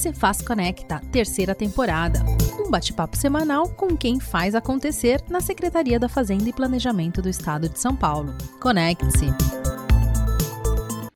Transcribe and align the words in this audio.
Cefaz 0.00 0.40
Conecta, 0.40 0.98
terceira 1.12 1.54
temporada. 1.54 2.24
Um 2.58 2.70
bate-papo 2.70 3.18
semanal 3.18 3.68
com 3.68 3.94
quem 3.94 4.18
faz 4.18 4.54
acontecer 4.54 5.22
na 5.28 5.42
Secretaria 5.42 6.00
da 6.00 6.08
Fazenda 6.08 6.48
e 6.48 6.54
Planejamento 6.54 7.20
do 7.20 7.28
Estado 7.28 7.68
de 7.68 7.78
São 7.78 7.94
Paulo. 7.94 8.34
Conecte-se! 8.58 9.69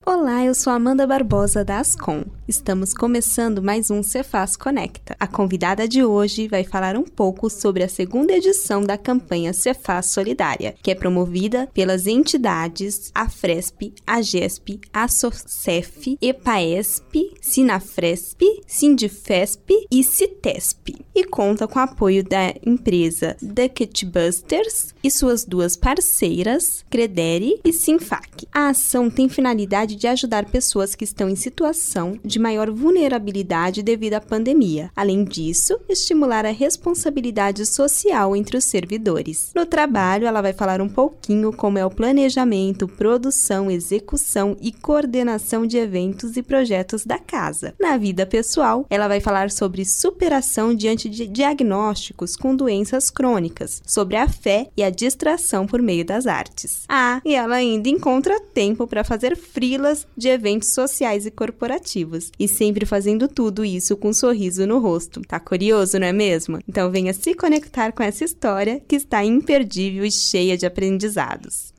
Olá, 0.07 0.45
eu 0.45 0.55
sou 0.55 0.71
Amanda 0.71 1.07
Barbosa 1.07 1.65
da 1.65 1.79
Ascom. 1.79 2.25
Estamos 2.47 2.93
começando 2.93 3.63
mais 3.63 3.91
um 3.91 4.03
Cefaz 4.03 4.55
Conecta. 4.55 5.17
A 5.19 5.27
convidada 5.27 5.89
de 5.89 6.05
hoje 6.05 6.47
vai 6.47 6.63
falar 6.63 6.95
um 6.95 7.05
pouco 7.05 7.49
sobre 7.49 7.83
a 7.83 7.89
segunda 7.89 8.35
edição 8.35 8.83
da 8.83 8.99
campanha 8.99 9.55
Cefaz 9.55 10.11
Solidária, 10.11 10.75
que 10.83 10.91
é 10.91 10.95
promovida 10.95 11.67
pelas 11.73 12.07
entidades 12.07 13.11
AFRESP, 13.15 13.95
AGESP, 14.07 14.79
ASOCEF, 14.93 16.19
EPAESP, 16.21 17.33
Sinafresp, 17.41 18.43
Sindifesp 18.67 19.87
e 19.91 20.05
Citesp. 20.05 20.97
E 21.15 21.25
conta 21.25 21.67
com 21.67 21.79
o 21.79 21.83
apoio 21.83 22.23
da 22.23 22.53
empresa 22.67 23.39
Ducketbusters 23.41 24.95
e 25.03 25.11
suas 25.11 25.47
duas 25.47 25.79
parceiras, 25.79 26.85
Credere 26.91 27.59
e 27.65 27.73
Sinfac. 27.73 28.47
A 28.53 28.69
ação 28.69 29.09
tem 29.09 29.31
finalidade 29.31 29.94
de 29.95 30.07
ajudar 30.07 30.47
pessoas 30.47 30.95
que 30.95 31.05
estão 31.05 31.29
em 31.29 31.37
situação 31.37 32.19
de 32.25 32.39
maior 32.39 32.71
vulnerabilidade 32.71 33.83
devido 33.83 34.15
à 34.15 34.21
pandemia. 34.21 34.91
Além 34.95 35.25
disso, 35.25 35.79
estimular 35.89 36.45
a 36.47 36.51
responsabilidade 36.51 37.65
social 37.67 38.37
entre 38.37 38.57
os 38.57 38.65
servidores. 38.65 39.51
No 39.55 39.67
trabalho, 39.67 40.27
ela 40.27 40.43
vai 40.43 40.53
falar 40.53 40.81
um 40.81 40.89
pouquinho 40.89 41.53
como 41.53 41.79
é 41.79 41.85
o 41.85 41.91
planejamento, 41.91 42.89
produção, 42.89 43.71
execução 43.71 44.57
e 44.61 44.73
coordenação 44.73 45.67
de 45.67 45.77
eventos 45.77 46.37
e 46.37 46.43
projetos 46.43 47.05
da 47.05 47.19
casa. 47.19 47.75
Na 47.81 47.97
vida 47.97 48.27
pessoal, 48.27 48.87
ela 48.91 49.09
vai 49.09 49.21
falar 49.21 49.51
sobre 49.51 49.85
superação 49.85 50.75
diante 50.75 51.09
de 51.09 51.27
diagnósticos 51.27 52.37
com 52.37 52.55
doenças 52.55 53.11
crônicas, 53.11 53.83
sobre 53.87 54.17
a 54.17 54.29
fé 54.29 54.69
e 54.77 54.83
a 54.83 54.91
distração 54.91 55.67
por 55.67 55.81
meio 55.81 56.05
das 56.05 56.27
artes. 56.27 56.85
Ah, 56.89 57.21
e 57.25 57.35
ela 57.35 57.57
ainda 57.57 57.89
encontra 57.89 58.41
tempo 58.41 58.87
para 58.87 59.05
fazer 59.05 59.37
frilas 59.85 60.07
de 60.17 60.29
eventos 60.29 60.73
sociais 60.73 61.27
e 61.27 61.31
corporativos, 61.31 62.33
e 62.39 62.49
sempre 62.49 62.87
fazendo 62.87 63.29
tudo 63.29 63.65
isso 63.65 63.97
com 63.97 64.09
um 64.09 64.13
sorriso 64.13 64.67
no 64.67 64.79
rosto. 64.79 65.21
Tá 65.21 65.39
curioso, 65.39 65.99
não 65.99 66.07
é 66.07 66.13
mesmo? 66.13 66.59
Então 66.67 66.91
venha 66.91 67.13
se 67.13 67.35
conectar 67.35 67.93
com 67.93 68.03
essa 68.03 68.25
história 68.25 68.81
que 68.81 68.97
está 68.97 69.23
imperdível 69.25 70.05
e 70.05 70.11
cheia 70.11 70.57
de 70.57 70.65
aprendizados. 70.65 71.75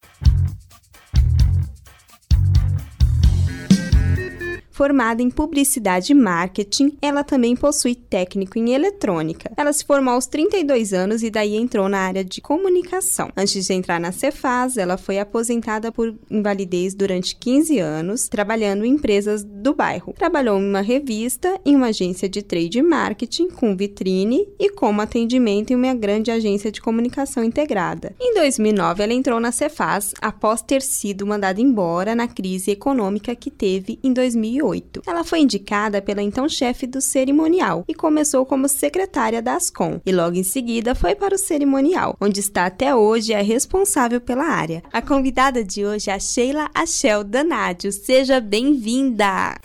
Formada 4.75 5.21
em 5.21 5.29
publicidade 5.29 6.11
e 6.11 6.13
marketing, 6.13 6.97
ela 7.01 7.23
também 7.23 7.55
possui 7.55 7.95
técnico 7.95 8.59
em 8.59 8.73
eletrônica. 8.73 9.49
Ela 9.55 9.71
se 9.71 9.85
formou 9.85 10.15
aos 10.15 10.27
32 10.27 10.91
anos 10.91 11.23
e 11.23 11.29
daí 11.29 11.55
entrou 11.55 11.87
na 11.87 11.99
área 11.99 12.25
de 12.25 12.41
comunicação. 12.41 13.29
Antes 13.37 13.67
de 13.67 13.71
entrar 13.71 14.01
na 14.01 14.11
Cefaz, 14.11 14.75
ela 14.75 14.97
foi 14.97 15.17
aposentada 15.17 15.93
por 15.93 16.13
invalidez 16.29 16.93
durante 16.93 17.37
15 17.37 17.79
anos, 17.79 18.27
trabalhando 18.27 18.83
em 18.83 18.95
empresas 18.95 19.45
do 19.45 19.73
bairro. 19.73 20.11
Trabalhou 20.11 20.59
em 20.59 20.67
uma 20.67 20.81
revista, 20.81 21.57
em 21.65 21.73
uma 21.73 21.87
agência 21.87 22.27
de 22.27 22.41
trade 22.41 22.81
marketing 22.81 23.47
com 23.51 23.77
vitrine 23.77 24.45
e 24.59 24.69
como 24.69 24.99
atendimento 24.99 25.71
em 25.71 25.77
uma 25.77 25.93
grande 25.93 26.31
agência 26.31 26.69
de 26.69 26.81
comunicação 26.81 27.45
integrada. 27.45 28.13
Em 28.19 28.33
2009, 28.33 29.03
ela 29.03 29.13
entrou 29.13 29.39
na 29.39 29.53
Cefaz 29.53 30.13
após 30.21 30.61
ter 30.61 30.81
sido 30.81 31.25
mandada 31.25 31.61
embora 31.61 32.13
na 32.13 32.27
crise 32.27 32.71
econômica 32.71 33.33
que 33.33 33.49
teve 33.49 33.97
em 34.03 34.11
2008. 34.11 34.64
2008. 34.65 35.01
Ela 35.05 35.23
foi 35.23 35.39
indicada 35.39 36.01
pela 36.01 36.21
então 36.21 36.49
chefe 36.49 36.87
do 36.87 36.99
cerimonial 37.01 37.83
e 37.87 37.93
começou 37.93 38.45
como 38.45 38.67
secretária 38.67 39.41
da 39.41 39.55
Ascom, 39.55 39.99
e 40.05 40.11
logo 40.11 40.35
em 40.35 40.43
seguida 40.43 40.95
foi 40.95 41.15
para 41.15 41.35
o 41.35 41.39
cerimonial, 41.39 42.15
onde 42.19 42.39
está 42.39 42.65
até 42.65 42.95
hoje 42.95 43.31
e 43.31 43.35
é 43.35 43.41
responsável 43.41 44.19
pela 44.19 44.45
área. 44.45 44.83
A 44.91 45.01
convidada 45.01 45.63
de 45.63 45.85
hoje 45.85 46.09
é 46.09 46.13
a 46.13 46.19
Sheila 46.19 46.69
Achel 46.73 47.23
Danádio. 47.23 47.91
Seja 47.91 48.39
bem-vinda! 48.39 49.55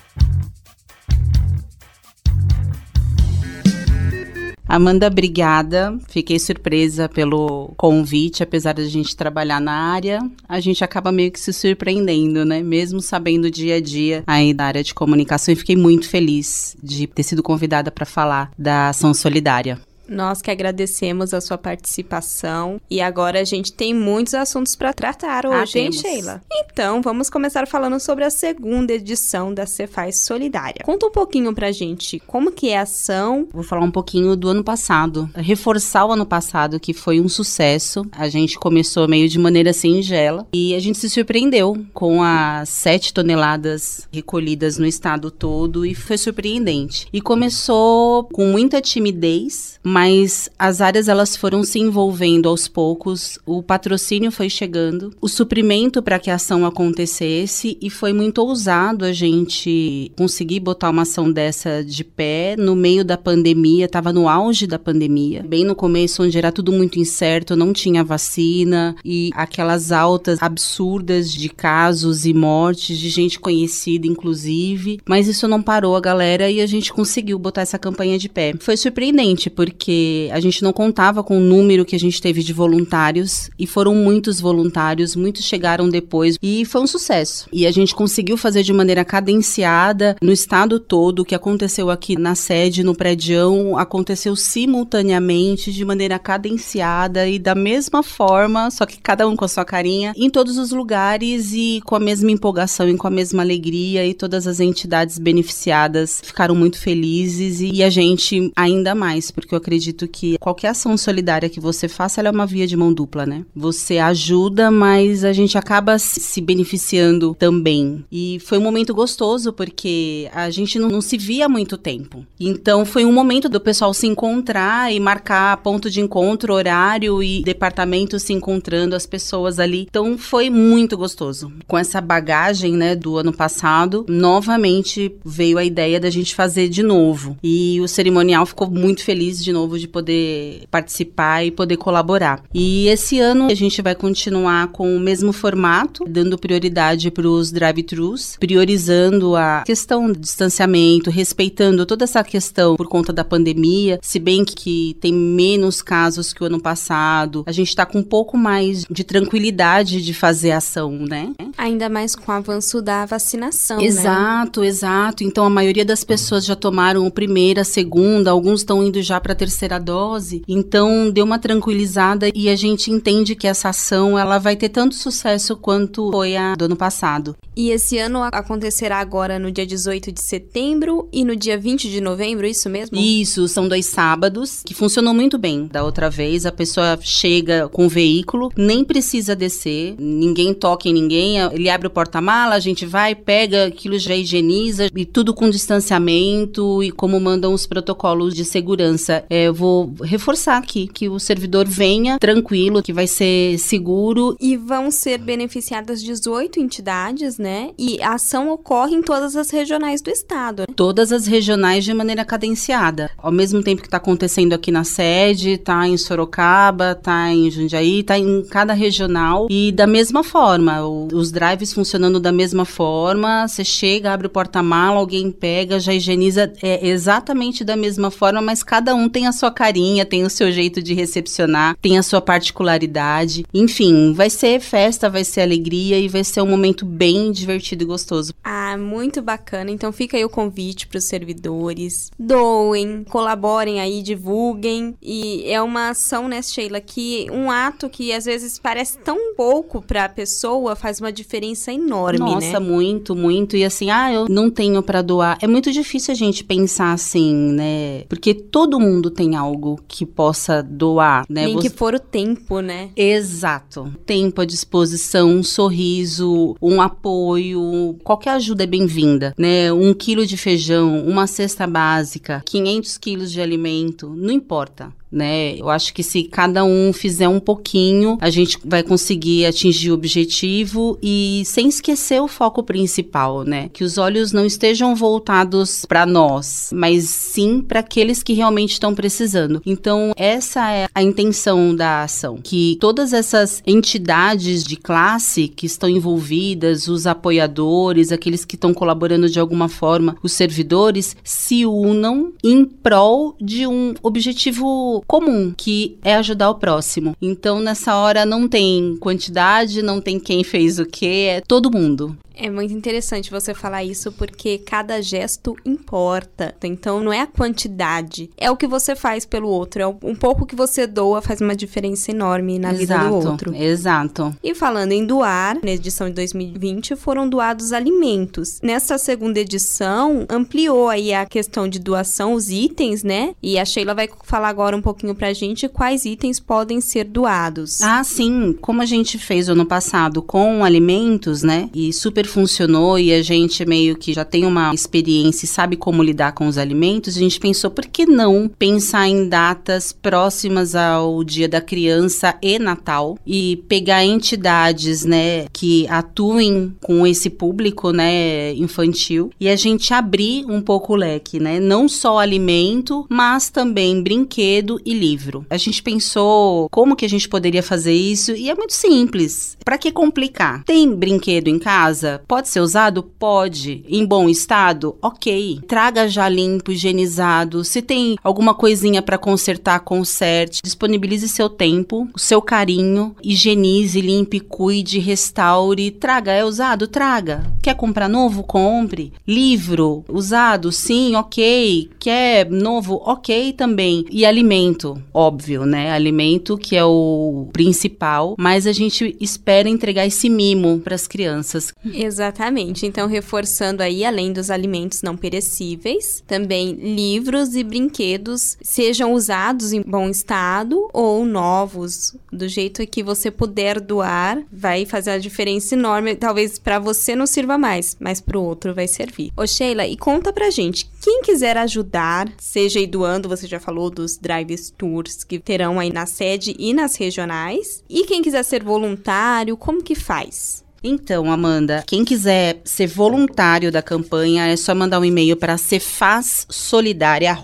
Amanda, 4.70 5.08
obrigada. 5.08 5.98
Fiquei 6.08 6.38
surpresa 6.38 7.08
pelo 7.08 7.74
convite, 7.76 8.40
apesar 8.40 8.72
de 8.74 8.82
a 8.82 8.88
gente 8.88 9.16
trabalhar 9.16 9.60
na 9.60 9.72
área, 9.72 10.20
a 10.48 10.60
gente 10.60 10.84
acaba 10.84 11.10
meio 11.10 11.32
que 11.32 11.40
se 11.40 11.52
surpreendendo, 11.52 12.44
né? 12.44 12.62
Mesmo 12.62 13.00
sabendo 13.00 13.46
o 13.46 13.50
dia 13.50 13.74
a 13.74 13.80
dia 13.80 14.22
aí 14.28 14.54
da 14.54 14.66
área 14.66 14.84
de 14.84 14.94
comunicação, 14.94 15.52
e 15.52 15.56
fiquei 15.56 15.74
muito 15.74 16.08
feliz 16.08 16.76
de 16.80 17.08
ter 17.08 17.24
sido 17.24 17.42
convidada 17.42 17.90
para 17.90 18.06
falar 18.06 18.52
da 18.56 18.90
ação 18.90 19.12
solidária. 19.12 19.76
Nós 20.10 20.42
que 20.42 20.50
agradecemos 20.50 21.32
a 21.32 21.40
sua 21.40 21.56
participação 21.56 22.80
e 22.90 23.00
agora 23.00 23.40
a 23.40 23.44
gente 23.44 23.72
tem 23.72 23.94
muitos 23.94 24.34
assuntos 24.34 24.74
para 24.74 24.92
tratar 24.92 25.46
ah, 25.46 25.62
hoje, 25.62 25.78
ah, 25.78 25.82
hein, 25.82 25.92
Sheila? 25.92 26.42
Então, 26.52 27.00
vamos 27.00 27.30
começar 27.30 27.64
falando 27.68 28.00
sobre 28.00 28.24
a 28.24 28.30
segunda 28.30 28.92
edição 28.92 29.54
da 29.54 29.66
Cefaz 29.66 30.22
Solidária. 30.22 30.82
Conta 30.84 31.06
um 31.06 31.12
pouquinho 31.12 31.54
pra 31.54 31.70
gente 31.70 32.18
como 32.26 32.50
que 32.50 32.70
é 32.70 32.78
a 32.78 32.82
ação. 32.82 33.46
Vou 33.52 33.62
falar 33.62 33.82
um 33.82 33.90
pouquinho 33.90 34.34
do 34.34 34.48
ano 34.48 34.64
passado. 34.64 35.30
Reforçar 35.36 36.06
o 36.06 36.12
ano 36.12 36.26
passado 36.26 36.80
que 36.80 36.92
foi 36.92 37.20
um 37.20 37.28
sucesso. 37.28 38.04
A 38.10 38.28
gente 38.28 38.58
começou 38.58 39.06
meio 39.06 39.28
de 39.28 39.38
maneira 39.38 39.72
singela 39.72 40.44
e 40.52 40.74
a 40.74 40.80
gente 40.80 40.98
se 40.98 41.08
surpreendeu 41.08 41.86
com 41.94 42.20
as 42.20 42.68
sete 42.68 43.14
toneladas 43.14 44.08
recolhidas 44.12 44.76
no 44.76 44.86
estado 44.86 45.30
todo 45.30 45.86
e 45.86 45.94
foi 45.94 46.18
surpreendente. 46.18 47.06
E 47.12 47.20
começou 47.20 48.24
com 48.24 48.46
muita 48.46 48.80
timidez, 48.80 49.78
mas 49.84 49.99
mas 50.00 50.48
as 50.58 50.80
áreas 50.80 51.08
elas 51.08 51.36
foram 51.36 51.62
se 51.62 51.78
envolvendo 51.78 52.48
aos 52.48 52.66
poucos, 52.66 53.38
o 53.44 53.62
patrocínio 53.62 54.32
foi 54.32 54.48
chegando, 54.48 55.12
o 55.20 55.28
suprimento 55.28 56.00
para 56.00 56.18
que 56.18 56.30
a 56.30 56.36
ação 56.36 56.64
acontecesse 56.64 57.76
e 57.82 57.90
foi 57.90 58.14
muito 58.14 58.38
ousado 58.38 59.04
a 59.04 59.12
gente 59.12 60.10
conseguir 60.16 60.60
botar 60.60 60.88
uma 60.88 61.02
ação 61.02 61.30
dessa 61.30 61.84
de 61.84 62.02
pé 62.02 62.56
no 62.56 62.74
meio 62.74 63.04
da 63.04 63.18
pandemia, 63.18 63.84
estava 63.84 64.10
no 64.10 64.26
auge 64.26 64.66
da 64.66 64.78
pandemia, 64.78 65.44
bem 65.46 65.64
no 65.64 65.74
começo 65.74 66.22
onde 66.22 66.38
era 66.38 66.50
tudo 66.50 66.72
muito 66.72 66.98
incerto, 66.98 67.54
não 67.54 67.70
tinha 67.70 68.02
vacina 68.02 68.96
e 69.04 69.28
aquelas 69.34 69.92
altas 69.92 70.38
absurdas 70.40 71.30
de 71.30 71.50
casos 71.50 72.24
e 72.24 72.32
mortes 72.32 72.96
de 72.98 73.10
gente 73.10 73.38
conhecida 73.38 74.06
inclusive, 74.06 74.98
mas 75.06 75.28
isso 75.28 75.46
não 75.46 75.62
parou 75.62 75.94
a 75.94 76.00
galera 76.00 76.50
e 76.50 76.62
a 76.62 76.66
gente 76.66 76.90
conseguiu 76.90 77.38
botar 77.38 77.60
essa 77.60 77.78
campanha 77.78 78.18
de 78.18 78.30
pé. 78.30 78.54
Foi 78.58 78.78
surpreendente 78.78 79.50
porque 79.50 79.89
porque 79.90 80.30
a 80.32 80.38
gente 80.38 80.62
não 80.62 80.72
contava 80.72 81.24
com 81.24 81.36
o 81.36 81.40
número 81.40 81.84
que 81.84 81.96
a 81.96 81.98
gente 81.98 82.22
teve 82.22 82.44
de 82.44 82.52
voluntários 82.52 83.50
e 83.58 83.66
foram 83.66 83.92
muitos 83.92 84.40
voluntários, 84.40 85.16
muitos 85.16 85.44
chegaram 85.44 85.88
depois 85.88 86.36
e 86.40 86.64
foi 86.64 86.80
um 86.80 86.86
sucesso. 86.86 87.48
E 87.52 87.66
a 87.66 87.72
gente 87.72 87.92
conseguiu 87.92 88.36
fazer 88.36 88.62
de 88.62 88.72
maneira 88.72 89.04
cadenciada 89.04 90.16
no 90.22 90.30
estado 90.30 90.78
todo. 90.78 91.20
O 91.20 91.24
que 91.24 91.34
aconteceu 91.34 91.90
aqui 91.90 92.16
na 92.16 92.36
sede, 92.36 92.84
no 92.84 92.94
prédio, 92.94 93.76
aconteceu 93.76 94.36
simultaneamente, 94.36 95.72
de 95.72 95.84
maneira 95.84 96.20
cadenciada 96.20 97.26
e 97.26 97.36
da 97.36 97.56
mesma 97.56 98.02
forma, 98.02 98.70
só 98.70 98.86
que 98.86 99.00
cada 99.00 99.26
um 99.26 99.34
com 99.34 99.44
a 99.44 99.48
sua 99.48 99.64
carinha, 99.64 100.12
em 100.16 100.30
todos 100.30 100.56
os 100.56 100.70
lugares 100.70 101.52
e 101.52 101.80
com 101.84 101.96
a 101.96 102.00
mesma 102.00 102.30
empolgação 102.30 102.88
e 102.88 102.96
com 102.96 103.08
a 103.08 103.10
mesma 103.10 103.42
alegria. 103.42 104.06
E 104.06 104.14
todas 104.14 104.46
as 104.46 104.60
entidades 104.60 105.18
beneficiadas 105.18 106.20
ficaram 106.22 106.54
muito 106.54 106.78
felizes 106.78 107.60
e 107.60 107.82
a 107.82 107.90
gente 107.90 108.52
ainda 108.54 108.94
mais, 108.94 109.32
porque 109.32 109.52
eu 109.52 109.58
acredito 109.58 109.79
acredito 109.80 110.06
que 110.06 110.38
qualquer 110.38 110.68
ação 110.68 110.96
solidária 110.96 111.48
que 111.48 111.58
você 111.58 111.88
faça, 111.88 112.20
ela 112.20 112.28
é 112.28 112.32
uma 112.32 112.46
via 112.46 112.66
de 112.66 112.76
mão 112.76 112.92
dupla, 112.92 113.24
né? 113.24 113.44
Você 113.56 113.96
ajuda, 113.96 114.70
mas 114.70 115.24
a 115.24 115.32
gente 115.32 115.56
acaba 115.56 115.98
se 115.98 116.40
beneficiando 116.40 117.34
também. 117.38 118.04
E 118.12 118.38
foi 118.40 118.58
um 118.58 118.62
momento 118.62 118.94
gostoso, 118.94 119.52
porque 119.52 120.28
a 120.34 120.50
gente 120.50 120.78
não, 120.78 120.88
não 120.88 121.00
se 121.00 121.16
via 121.16 121.46
há 121.46 121.48
muito 121.48 121.78
tempo. 121.78 122.26
Então 122.38 122.84
foi 122.84 123.06
um 123.06 123.12
momento 123.12 123.48
do 123.48 123.60
pessoal 123.60 123.94
se 123.94 124.06
encontrar 124.06 124.92
e 124.92 125.00
marcar 125.00 125.56
ponto 125.58 125.88
de 125.88 126.00
encontro, 126.00 126.52
horário 126.52 127.22
e 127.22 127.42
departamento 127.42 128.18
se 128.18 128.34
encontrando, 128.34 128.94
as 128.94 129.06
pessoas 129.06 129.58
ali. 129.58 129.86
Então 129.88 130.18
foi 130.18 130.50
muito 130.50 130.96
gostoso. 130.96 131.50
Com 131.66 131.78
essa 131.78 132.00
bagagem, 132.00 132.74
né, 132.74 132.94
do 132.94 133.16
ano 133.16 133.32
passado, 133.32 134.04
novamente 134.08 135.14
veio 135.24 135.56
a 135.56 135.64
ideia 135.64 135.98
da 135.98 136.10
gente 136.10 136.34
fazer 136.34 136.68
de 136.68 136.82
novo. 136.82 137.38
E 137.42 137.80
o 137.80 137.88
cerimonial 137.88 138.44
ficou 138.44 138.70
muito 138.70 139.02
feliz 139.02 139.42
de 139.42 139.52
novo 139.52 139.69
novo 139.70 139.78
de 139.78 139.86
poder 139.86 140.64
participar 140.70 141.44
e 141.44 141.50
poder 141.50 141.76
colaborar. 141.76 142.42
E 142.52 142.88
esse 142.88 143.20
ano 143.20 143.46
a 143.46 143.54
gente 143.54 143.80
vai 143.80 143.94
continuar 143.94 144.68
com 144.68 144.96
o 144.96 145.00
mesmo 145.00 145.32
formato, 145.32 146.04
dando 146.08 146.36
prioridade 146.36 147.10
para 147.10 147.28
os 147.28 147.52
drive-thrus, 147.52 148.36
priorizando 148.40 149.36
a 149.36 149.62
questão 149.64 150.08
do 150.08 150.18
distanciamento, 150.18 151.10
respeitando 151.10 151.86
toda 151.86 152.04
essa 152.04 152.24
questão 152.24 152.76
por 152.76 152.88
conta 152.88 153.12
da 153.12 153.24
pandemia, 153.24 153.98
se 154.02 154.18
bem 154.18 154.44
que 154.44 154.96
tem 155.00 155.12
menos 155.12 155.82
casos 155.82 156.32
que 156.32 156.42
o 156.42 156.46
ano 156.46 156.60
passado, 156.60 157.44
a 157.46 157.52
gente 157.52 157.68
está 157.68 157.86
com 157.86 157.98
um 157.98 158.02
pouco 158.02 158.36
mais 158.36 158.84
de 158.90 159.04
tranquilidade 159.04 160.02
de 160.02 160.14
fazer 160.14 160.52
ação, 160.52 160.92
né? 160.92 161.32
Ainda 161.56 161.88
mais 161.88 162.16
com 162.16 162.32
o 162.32 162.34
avanço 162.34 162.82
da 162.82 163.04
vacinação, 163.06 163.80
exato, 163.80 164.00
né? 164.02 164.10
Exato, 164.10 164.64
exato. 164.64 165.24
Então 165.24 165.44
a 165.44 165.50
maioria 165.50 165.84
das 165.84 166.02
pessoas 166.02 166.44
já 166.44 166.56
tomaram 166.56 167.06
a 167.06 167.10
primeira, 167.10 167.60
a 167.60 167.64
segunda, 167.64 168.30
alguns 168.30 168.60
estão 168.60 168.82
indo 168.82 169.02
já 169.02 169.20
para 169.20 169.32
a 169.32 169.36
terceira 169.36 169.49
dose. 169.84 170.42
Então 170.48 171.10
deu 171.10 171.24
uma 171.24 171.38
tranquilizada 171.38 172.30
e 172.34 172.48
a 172.48 172.56
gente 172.56 172.90
entende 172.90 173.34
que 173.34 173.46
essa 173.46 173.70
ação 173.70 174.18
ela 174.18 174.38
vai 174.38 174.56
ter 174.56 174.68
tanto 174.68 174.94
sucesso 174.94 175.56
quanto 175.56 176.10
foi 176.10 176.36
a 176.36 176.54
do 176.54 176.66
ano 176.66 176.76
passado. 176.76 177.36
E 177.56 177.70
esse 177.70 177.98
ano 177.98 178.22
acontecerá 178.22 178.98
agora 178.98 179.38
no 179.38 179.50
dia 179.50 179.66
18 179.66 180.12
de 180.12 180.20
setembro 180.20 181.08
e 181.12 181.24
no 181.24 181.36
dia 181.36 181.58
20 181.58 181.90
de 181.90 182.00
novembro, 182.00 182.46
isso 182.46 182.70
mesmo? 182.70 182.96
Isso, 182.96 183.46
são 183.48 183.68
dois 183.68 183.86
sábados 183.86 184.62
que 184.64 184.74
funcionou 184.74 185.12
muito 185.12 185.36
bem. 185.36 185.66
Da 185.66 185.84
outra 185.84 186.08
vez, 186.08 186.46
a 186.46 186.52
pessoa 186.52 186.98
chega 187.02 187.68
com 187.68 187.86
o 187.86 187.88
veículo, 187.88 188.50
nem 188.56 188.84
precisa 188.84 189.34
descer, 189.34 189.94
ninguém 189.98 190.54
toca 190.54 190.88
em 190.88 190.92
ninguém, 190.92 191.38
ele 191.52 191.68
abre 191.68 191.86
o 191.86 191.90
porta-mala, 191.90 192.54
a 192.54 192.60
gente 192.60 192.86
vai, 192.86 193.14
pega 193.14 193.66
aquilo 193.66 193.98
já 193.98 194.14
higieniza 194.14 194.88
e 194.94 195.04
tudo 195.04 195.34
com 195.34 195.50
distanciamento 195.50 196.82
e 196.82 196.90
como 196.90 197.20
mandam 197.20 197.52
os 197.52 197.66
protocolos 197.66 198.34
de 198.34 198.44
segurança. 198.44 199.24
É, 199.28 199.39
eu 199.46 199.54
vou 199.54 199.94
reforçar 200.02 200.56
aqui 200.56 200.86
que 200.86 201.08
o 201.08 201.18
servidor 201.18 201.66
venha 201.66 202.18
tranquilo, 202.18 202.82
que 202.82 202.92
vai 202.92 203.06
ser 203.06 203.58
seguro. 203.58 204.36
E 204.40 204.56
vão 204.56 204.90
ser 204.90 205.18
beneficiadas 205.18 206.02
18 206.02 206.60
entidades, 206.60 207.38
né? 207.38 207.70
E 207.78 208.02
a 208.02 208.14
ação 208.14 208.50
ocorre 208.50 208.94
em 208.94 209.02
todas 209.02 209.36
as 209.36 209.50
regionais 209.50 210.00
do 210.00 210.10
estado. 210.10 210.60
Né? 210.60 210.74
Todas 210.74 211.12
as 211.12 211.26
regionais 211.26 211.84
de 211.84 211.94
maneira 211.94 212.24
cadenciada. 212.24 213.10
Ao 213.18 213.32
mesmo 213.32 213.62
tempo 213.62 213.82
que 213.82 213.88
está 213.88 213.96
acontecendo 213.96 214.52
aqui 214.52 214.70
na 214.70 214.84
sede, 214.84 215.58
tá 215.58 215.86
em 215.86 215.96
Sorocaba, 215.96 216.94
tá 216.94 217.30
em 217.30 217.50
Jundiaí, 217.50 218.02
tá 218.02 218.18
em 218.18 218.44
cada 218.44 218.72
regional. 218.72 219.46
E 219.50 219.72
da 219.72 219.86
mesma 219.86 220.22
forma, 220.22 220.86
os 220.86 221.30
drives 221.30 221.72
funcionando 221.72 222.20
da 222.20 222.32
mesma 222.32 222.64
forma, 222.64 223.46
você 223.46 223.64
chega, 223.64 224.12
abre 224.12 224.26
o 224.26 224.30
porta-mala, 224.30 224.98
alguém 224.98 225.30
pega, 225.30 225.80
já 225.80 225.92
higieniza 225.92 226.52
é, 226.62 226.86
exatamente 226.88 227.64
da 227.64 227.76
mesma 227.76 228.10
forma, 228.10 228.40
mas 228.40 228.62
cada 228.62 228.94
um 228.94 229.08
tem 229.08 229.26
a 229.26 229.29
sua 229.32 229.50
carinha, 229.50 230.04
tem 230.04 230.24
o 230.24 230.30
seu 230.30 230.50
jeito 230.50 230.82
de 230.82 230.94
recepcionar, 230.94 231.76
tem 231.80 231.98
a 231.98 232.02
sua 232.02 232.20
particularidade. 232.20 233.44
Enfim, 233.52 234.12
vai 234.12 234.30
ser 234.30 234.60
festa, 234.60 235.08
vai 235.08 235.24
ser 235.24 235.42
alegria 235.42 235.98
e 235.98 236.08
vai 236.08 236.24
ser 236.24 236.40
um 236.42 236.46
momento 236.46 236.84
bem 236.84 237.32
divertido 237.32 237.84
e 237.84 237.86
gostoso. 237.86 238.34
Ah, 238.42 238.76
muito 238.76 239.22
bacana. 239.22 239.70
Então 239.70 239.92
fica 239.92 240.16
aí 240.16 240.24
o 240.24 240.28
convite 240.28 240.86
para 240.86 240.98
os 240.98 241.04
servidores. 241.04 242.10
Doem, 242.18 243.04
colaborem 243.04 243.80
aí, 243.80 244.02
divulguem. 244.02 244.94
E 245.02 245.44
é 245.46 245.60
uma 245.60 245.90
ação, 245.90 246.28
né, 246.28 246.42
Sheila, 246.42 246.80
que 246.80 247.26
um 247.30 247.50
ato 247.50 247.88
que 247.88 248.12
às 248.12 248.24
vezes 248.24 248.58
parece 248.58 248.98
tão 248.98 249.34
pouco 249.34 249.82
para 249.82 250.04
a 250.04 250.08
pessoa 250.08 250.76
faz 250.76 251.00
uma 251.00 251.12
diferença 251.12 251.72
enorme, 251.72 252.18
Nossa, 252.18 252.40
né? 252.40 252.46
Nossa, 252.46 252.60
muito, 252.60 253.14
muito. 253.14 253.56
E 253.56 253.64
assim, 253.64 253.90
ah, 253.90 254.12
eu 254.12 254.26
não 254.28 254.50
tenho 254.50 254.82
para 254.82 255.02
doar. 255.02 255.38
É 255.40 255.46
muito 255.46 255.70
difícil 255.72 256.12
a 256.12 256.16
gente 256.16 256.44
pensar 256.44 256.92
assim, 256.92 257.34
né? 257.34 258.04
Porque 258.08 258.34
todo 258.34 258.80
mundo 258.80 259.10
tem 259.20 259.36
algo 259.36 259.78
que 259.86 260.06
possa 260.06 260.62
doar, 260.62 261.26
né? 261.28 261.44
Nem 261.44 261.54
Você... 261.54 261.68
que 261.68 261.76
for 261.76 261.94
o 261.94 262.00
tempo, 262.00 262.60
né? 262.60 262.88
Exato. 262.96 263.92
Tempo 264.06 264.40
à 264.40 264.46
disposição, 264.46 265.28
um 265.28 265.42
sorriso, 265.42 266.56
um 266.60 266.80
apoio, 266.80 267.98
qualquer 268.02 268.30
ajuda 268.30 268.64
é 268.64 268.66
bem-vinda, 268.66 269.34
né? 269.36 269.70
Um 269.70 269.92
quilo 269.92 270.24
de 270.24 270.38
feijão, 270.38 271.04
uma 271.06 271.26
cesta 271.26 271.66
básica, 271.66 272.42
500 272.46 272.96
quilos 272.96 273.30
de 273.30 273.42
alimento, 273.42 274.08
não 274.16 274.30
importa 274.30 274.90
né? 275.10 275.56
Eu 275.56 275.68
acho 275.68 275.92
que 275.92 276.02
se 276.02 276.22
cada 276.24 276.64
um 276.64 276.92
fizer 276.92 277.28
um 277.28 277.40
pouquinho, 277.40 278.16
a 278.20 278.30
gente 278.30 278.58
vai 278.64 278.82
conseguir 278.82 279.46
atingir 279.46 279.90
o 279.90 279.94
objetivo 279.94 280.98
e 281.02 281.42
sem 281.44 281.68
esquecer 281.68 282.20
o 282.20 282.28
foco 282.28 282.62
principal, 282.62 283.42
né? 283.44 283.68
Que 283.72 283.84
os 283.84 283.98
olhos 283.98 284.32
não 284.32 284.46
estejam 284.46 284.94
voltados 284.94 285.84
para 285.86 286.06
nós, 286.06 286.70
mas 286.72 287.04
sim 287.04 287.60
para 287.60 287.80
aqueles 287.80 288.22
que 288.22 288.32
realmente 288.32 288.72
estão 288.72 288.94
precisando. 288.94 289.60
Então, 289.64 290.12
essa 290.16 290.70
é 290.72 290.86
a 290.94 291.02
intenção 291.02 291.74
da 291.74 292.04
ação, 292.04 292.38
que 292.42 292.76
todas 292.80 293.12
essas 293.12 293.62
entidades 293.66 294.62
de 294.62 294.76
classe 294.76 295.48
que 295.48 295.66
estão 295.66 295.88
envolvidas, 295.88 296.88
os 296.88 297.06
apoiadores, 297.06 298.12
aqueles 298.12 298.44
que 298.44 298.54
estão 298.54 298.72
colaborando 298.72 299.28
de 299.28 299.40
alguma 299.40 299.68
forma, 299.68 300.16
os 300.22 300.32
servidores, 300.32 301.16
se 301.24 301.66
unam 301.66 302.32
em 302.42 302.64
prol 302.64 303.34
de 303.40 303.66
um 303.66 303.94
objetivo 304.02 304.99
comum, 305.06 305.52
que 305.56 305.98
é 306.02 306.14
ajudar 306.14 306.50
o 306.50 306.56
próximo. 306.56 307.16
Então, 307.20 307.60
nessa 307.60 307.96
hora 307.96 308.24
não 308.24 308.48
tem 308.48 308.96
quantidade, 309.00 309.82
não 309.82 310.00
tem 310.00 310.18
quem 310.18 310.44
fez 310.44 310.78
o 310.78 310.86
que, 310.86 311.06
é 311.06 311.40
todo 311.40 311.70
mundo. 311.70 312.16
É 312.42 312.48
muito 312.48 312.72
interessante 312.72 313.30
você 313.30 313.52
falar 313.52 313.84
isso 313.84 314.10
porque 314.12 314.56
cada 314.56 315.02
gesto 315.02 315.54
importa. 315.62 316.54
Então 316.64 317.00
não 317.00 317.12
é 317.12 317.20
a 317.20 317.26
quantidade, 317.26 318.30
é 318.34 318.50
o 318.50 318.56
que 318.56 318.66
você 318.66 318.96
faz 318.96 319.26
pelo 319.26 319.48
outro. 319.48 319.82
É 319.82 319.86
um 319.86 320.14
pouco 320.14 320.46
que 320.46 320.56
você 320.56 320.86
doa 320.86 321.20
faz 321.20 321.42
uma 321.42 321.54
diferença 321.54 322.10
enorme 322.10 322.58
na 322.58 322.72
exato, 322.72 323.04
vida 323.04 323.08
do 323.08 323.28
outro. 323.30 323.54
Exato. 323.54 324.34
E 324.42 324.54
falando 324.54 324.92
em 324.92 325.04
doar, 325.04 325.58
na 325.62 325.70
edição 325.70 326.08
de 326.08 326.14
2020 326.14 326.96
foram 326.96 327.28
doados 327.28 327.74
alimentos. 327.74 328.58
Nessa 328.62 328.96
segunda 328.96 329.38
edição 329.38 330.24
ampliou 330.30 330.88
aí 330.88 331.12
a 331.12 331.26
questão 331.26 331.68
de 331.68 331.78
doação, 331.78 332.32
os 332.32 332.48
itens, 332.48 333.02
né? 333.02 333.34
E 333.42 333.58
a 333.58 333.66
Sheila 333.66 333.94
vai 333.94 334.08
falar 334.24 334.48
agora 334.48 334.74
um 334.74 334.82
pouquinho 334.90 335.14
pra 335.14 335.32
gente 335.32 335.68
quais 335.68 336.04
itens 336.04 336.40
podem 336.40 336.80
ser 336.80 337.04
doados. 337.04 337.80
Ah, 337.80 338.02
sim. 338.02 338.56
Como 338.60 338.82
a 338.82 338.86
gente 338.86 339.18
fez 339.18 339.48
ano 339.48 339.64
passado 339.64 340.20
com 340.20 340.64
alimentos, 340.64 341.42
né? 341.42 341.70
E 341.72 341.92
super 341.92 342.26
funcionou 342.26 342.98
e 342.98 343.12
a 343.12 343.22
gente 343.22 343.64
meio 343.64 343.96
que 343.96 344.12
já 344.12 344.24
tem 344.24 344.44
uma 344.44 344.74
experiência 344.74 345.44
e 345.44 345.48
sabe 345.48 345.76
como 345.76 346.02
lidar 346.02 346.32
com 346.32 346.48
os 346.48 346.58
alimentos, 346.58 347.16
a 347.16 347.20
gente 347.20 347.38
pensou 347.38 347.70
por 347.70 347.86
que 347.86 348.04
não 348.04 348.48
pensar 348.48 349.08
em 349.08 349.28
datas 349.28 349.92
próximas 349.92 350.74
ao 350.74 351.22
Dia 351.22 351.48
da 351.48 351.60
Criança 351.60 352.34
e 352.42 352.58
Natal 352.58 353.16
e 353.26 353.62
pegar 353.68 354.04
entidades, 354.04 355.04
né, 355.04 355.46
que 355.52 355.86
atuem 355.88 356.74
com 356.80 357.06
esse 357.06 357.30
público, 357.30 357.92
né, 357.92 358.52
infantil 358.54 359.30
e 359.38 359.48
a 359.48 359.56
gente 359.56 359.94
abrir 359.94 360.44
um 360.46 360.60
pouco 360.60 360.94
o 360.94 360.96
leque, 360.96 361.38
né, 361.38 361.60
não 361.60 361.88
só 361.88 362.18
alimento, 362.18 363.06
mas 363.08 363.50
também 363.50 364.02
brinquedo 364.02 364.79
e 364.84 364.94
livro. 364.94 365.44
A 365.50 365.56
gente 365.56 365.82
pensou 365.82 366.68
como 366.70 366.96
que 366.96 367.04
a 367.04 367.08
gente 367.08 367.28
poderia 367.28 367.62
fazer 367.62 367.94
isso 367.94 368.32
e 368.32 368.50
é 368.50 368.54
muito 368.54 368.72
simples. 368.72 369.56
Para 369.64 369.78
que 369.78 369.92
complicar? 369.92 370.64
Tem 370.64 370.92
brinquedo 370.94 371.48
em 371.48 371.58
casa? 371.58 372.22
Pode 372.26 372.48
ser 372.48 372.60
usado? 372.60 373.02
Pode. 373.02 373.84
Em 373.88 374.04
bom 374.04 374.28
estado? 374.28 374.96
Ok. 375.02 375.60
Traga 375.66 376.08
já 376.08 376.28
limpo, 376.28 376.72
higienizado. 376.72 377.64
Se 377.64 377.82
tem 377.82 378.16
alguma 378.22 378.54
coisinha 378.54 379.02
para 379.02 379.18
consertar, 379.18 379.80
conserte. 379.80 380.60
Disponibilize 380.62 381.28
seu 381.28 381.48
tempo, 381.48 382.08
o 382.14 382.18
seu 382.18 382.40
carinho. 382.40 383.14
Higienize, 383.22 384.00
limpe, 384.00 384.40
cuide, 384.40 384.98
restaure. 384.98 385.90
Traga. 385.90 386.32
É 386.32 386.44
usado? 386.44 386.86
Traga. 386.86 387.44
Quer 387.62 387.74
comprar 387.74 388.08
novo? 388.08 388.42
Compre. 388.42 389.12
Livro? 389.26 390.04
Usado? 390.08 390.72
Sim, 390.72 391.14
ok. 391.14 391.90
Quer 391.98 392.50
novo? 392.50 393.02
Ok 393.04 393.52
também. 393.52 394.04
E 394.10 394.24
alimento? 394.24 394.69
Óbvio, 395.12 395.64
né? 395.64 395.90
Alimento 395.90 396.58
que 396.58 396.76
é 396.76 396.84
o 396.84 397.48
principal, 397.52 398.34
mas 398.38 398.66
a 398.66 398.72
gente 398.72 399.16
espera 399.20 399.68
entregar 399.68 400.06
esse 400.06 400.28
mimo 400.28 400.80
para 400.80 400.94
as 400.94 401.06
crianças. 401.06 401.72
Exatamente. 401.84 402.86
Então, 402.86 403.06
reforçando 403.06 403.82
aí, 403.82 404.04
além 404.04 404.32
dos 404.32 404.50
alimentos 404.50 405.02
não 405.02 405.16
perecíveis, 405.16 406.22
também 406.26 406.72
livros 406.72 407.54
e 407.54 407.64
brinquedos 407.64 408.58
sejam 408.62 409.12
usados 409.12 409.72
em 409.72 409.82
bom 409.82 410.08
estado 410.08 410.88
ou 410.92 411.24
novos, 411.24 412.14
do 412.32 412.48
jeito 412.48 412.86
que 412.86 413.02
você 413.02 413.30
puder 413.30 413.80
doar, 413.80 414.42
vai 414.52 414.84
fazer 414.84 415.12
a 415.12 415.18
diferença 415.18 415.74
enorme. 415.74 416.14
Talvez 416.16 416.58
para 416.58 416.78
você 416.78 417.16
não 417.16 417.26
sirva 417.26 417.56
mais, 417.56 417.96
mas 417.98 418.20
para 418.20 418.38
o 418.38 418.44
outro 418.44 418.74
vai 418.74 418.86
servir. 418.86 419.32
Ô 419.36 419.46
Sheila, 419.46 419.86
e 419.86 419.96
conta 419.96 420.32
pra 420.32 420.50
gente, 420.50 420.90
quem 421.00 421.22
quiser 421.22 421.56
ajudar, 421.56 422.30
seja 422.38 422.80
doando, 422.86 423.28
você 423.28 423.46
já 423.46 423.60
falou 423.60 423.90
dos 423.90 424.18
drives 424.50 424.70
tours 424.70 425.24
que 425.24 425.38
terão 425.38 425.78
aí 425.78 425.92
na 425.92 426.06
sede 426.06 426.54
e 426.58 426.74
nas 426.74 426.96
regionais, 426.96 427.84
e 427.88 428.04
quem 428.04 428.22
quiser 428.22 428.42
ser 428.42 428.64
voluntário, 428.64 429.56
como 429.56 429.82
que 429.82 429.94
faz? 429.94 430.64
Então, 430.82 431.30
Amanda, 431.30 431.84
quem 431.86 432.04
quiser 432.04 432.60
ser 432.64 432.86
voluntário 432.86 433.70
da 433.70 433.82
campanha, 433.82 434.46
é 434.46 434.56
só 434.56 434.74
mandar 434.74 434.98
um 434.98 435.04
e-mail 435.04 435.36
para 435.36 435.58
cefazsolidaria, 435.58 437.36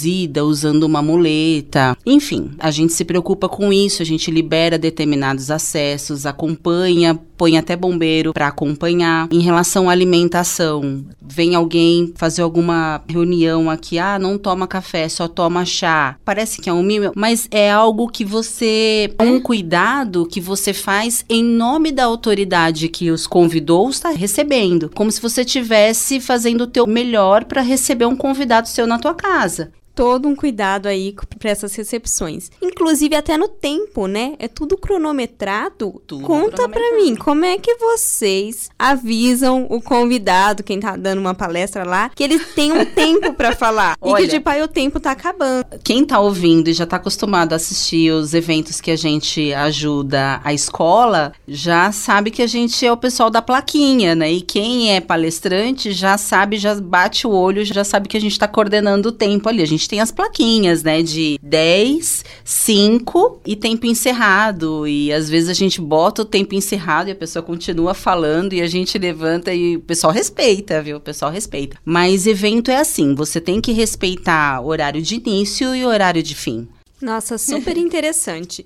usando 0.44 0.84
uma 0.84 1.02
muleta. 1.02 1.98
Enfim, 2.06 2.52
a 2.60 2.72
gente 2.72 2.94
se 2.94 3.06
preocupa 3.06 3.48
com 3.48 3.72
isso, 3.72 4.02
a 4.02 4.06
gente 4.06 4.32
libera 4.32 4.78
determinados 4.78 5.52
acessos, 5.52 6.26
acompanha, 6.26 7.20
põe 7.38 7.58
até 7.58 7.76
bombeiro 7.76 8.34
para 8.34 8.48
acompanhar. 8.48 9.28
Em 9.32 9.40
relação 9.40 9.90
à 9.90 9.92
alimentação, 9.92 11.04
vem 11.22 11.56
alguém 11.56 12.14
fazer 12.16 12.42
alguma 12.42 13.02
reunião 13.08 13.70
aqui 13.70 14.00
ah, 14.00 14.18
não 14.18 14.38
toma 14.38 14.68
café, 14.68 15.10
só 15.10 15.28
toma 15.28 15.66
chá. 15.66 16.16
Parece 16.24 16.62
que 16.62 16.70
é 16.70 16.74
um 16.74 16.84
mimo, 16.84 17.12
mas 17.16 17.48
é 17.52 17.72
algo 17.72 18.08
que 18.08 18.24
você 18.24 19.14
um 19.20 19.40
cuidado 19.40 20.26
que 20.26 20.40
você 20.40 20.74
faz 20.74 21.26
em 21.30 21.44
nome 21.44 21.92
da 21.92 22.06
autoridade 22.06 22.88
que 22.88 23.12
os 23.12 23.28
convidou 23.28 23.90
está 23.90 24.10
recebendo, 24.10 24.90
como 24.94 25.12
se 25.12 25.22
você 25.22 25.42
estivesse 25.42 26.20
fazendo 26.20 26.62
o 26.62 26.68
teu 26.68 26.88
melhor 26.88 27.46
para 27.46 27.62
receber 27.62 28.06
um 28.06 28.16
convidado 28.16 28.68
seu 28.68 28.88
na 28.88 29.00
tua 29.00 29.14
casa 29.14 29.72
todo 29.96 30.28
um 30.28 30.36
cuidado 30.36 30.88
aí 30.88 31.16
para 31.40 31.50
essas 31.50 31.76
recepções. 31.76 32.52
Inclusive 32.62 33.16
até 33.16 33.38
no 33.38 33.48
tempo, 33.48 34.08
né? 34.08 34.36
É 34.40 34.48
tudo 34.48 34.78
cronometrado. 34.78 36.02
Tudo 36.08 36.26
Conta 36.26 36.68
para 36.68 36.98
mim, 36.98 37.16
como 37.16 37.46
é 37.46 37.58
que 37.58 37.76
vocês 37.76 38.70
avisam 38.78 39.68
o 39.70 39.82
convidado, 39.82 40.64
quem 40.64 40.80
tá 40.80 40.96
dando 40.96 41.20
uma 41.20 41.34
palestra 41.34 41.84
lá, 41.84 42.10
que 42.10 42.24
ele 42.24 42.40
tem 42.40 42.72
um 42.72 42.86
tempo 42.94 43.34
para 43.34 43.56
falar 43.56 43.96
Olha, 44.02 44.22
e 44.22 44.26
que 44.26 44.36
tipo 44.36 44.50
aí 44.50 44.62
o 44.62 44.68
tempo 44.68 45.00
tá 45.00 45.12
acabando. 45.12 45.66
Quem 45.84 46.06
tá 46.06 46.20
ouvindo 46.20 46.70
e 46.70 46.74
já 46.74 46.86
tá 46.86 46.98
acostumado 46.98 47.54
a 47.54 47.56
assistir 47.56 48.12
os 48.12 48.34
eventos 48.34 48.82
que 48.82 48.92
a 48.92 48.96
gente 48.96 49.54
ajuda 49.54 50.42
a 50.44 50.54
escola, 50.54 51.34
já 51.48 51.92
sabe 51.92 52.32
que 52.32 52.42
a 52.42 52.48
gente 52.48 52.86
é 52.86 52.92
o 52.92 52.98
pessoal 52.98 53.30
da 53.30 53.42
plaquinha, 53.42 54.16
né? 54.16 54.32
E 54.32 54.42
quem 54.42 54.96
é 54.96 55.02
palestrante 55.02 55.92
já 55.92 56.18
sabe, 56.18 56.58
já 56.58 56.76
bate 56.76 57.28
o 57.28 57.32
olho, 57.32 57.64
já 57.64 57.84
sabe 57.84 58.08
que 58.08 58.18
a 58.18 58.22
gente 58.22 58.38
tá 58.38 58.48
coordenando 58.48 59.10
o 59.10 59.12
tempo 59.12 59.50
ali. 59.50 59.62
A 59.62 59.68
gente 59.68 59.83
gente 59.84 59.90
tem 59.90 60.00
as 60.00 60.12
plaquinhas, 60.12 60.84
né? 60.84 61.02
De 61.02 61.38
10, 61.42 62.26
5 62.44 63.42
e 63.46 63.56
tempo 63.56 63.86
encerrado. 63.86 64.88
E 64.88 65.12
às 65.12 65.30
vezes 65.30 65.50
a 65.50 65.54
gente 65.54 65.82
bota 65.82 66.22
o 66.22 66.26
tempo 66.26 66.56
encerrado 66.56 67.10
e 67.10 67.12
a 67.12 67.16
pessoa 67.16 67.44
continua 67.44 67.94
falando 67.94 68.54
e 68.54 68.62
a 68.62 68.68
gente 68.68 68.98
levanta 68.98 69.54
e 69.54 69.78
o 69.78 69.82
pessoal 69.82 70.14
respeita, 70.14 70.82
viu? 70.82 70.98
O 70.98 71.02
pessoal 71.02 71.32
respeita. 71.32 71.78
Mas 71.84 72.26
evento 72.26 72.72
é 72.72 72.78
assim: 72.78 73.14
você 73.14 73.40
tem 73.40 73.60
que 73.60 73.72
respeitar 73.72 74.62
horário 74.62 75.02
de 75.02 75.16
início 75.16 75.76
e 75.76 75.86
horário 75.86 76.24
de 76.24 76.36
fim. 76.36 76.68
Nossa, 77.02 77.38
super 77.38 77.78
interessante. 77.78 78.66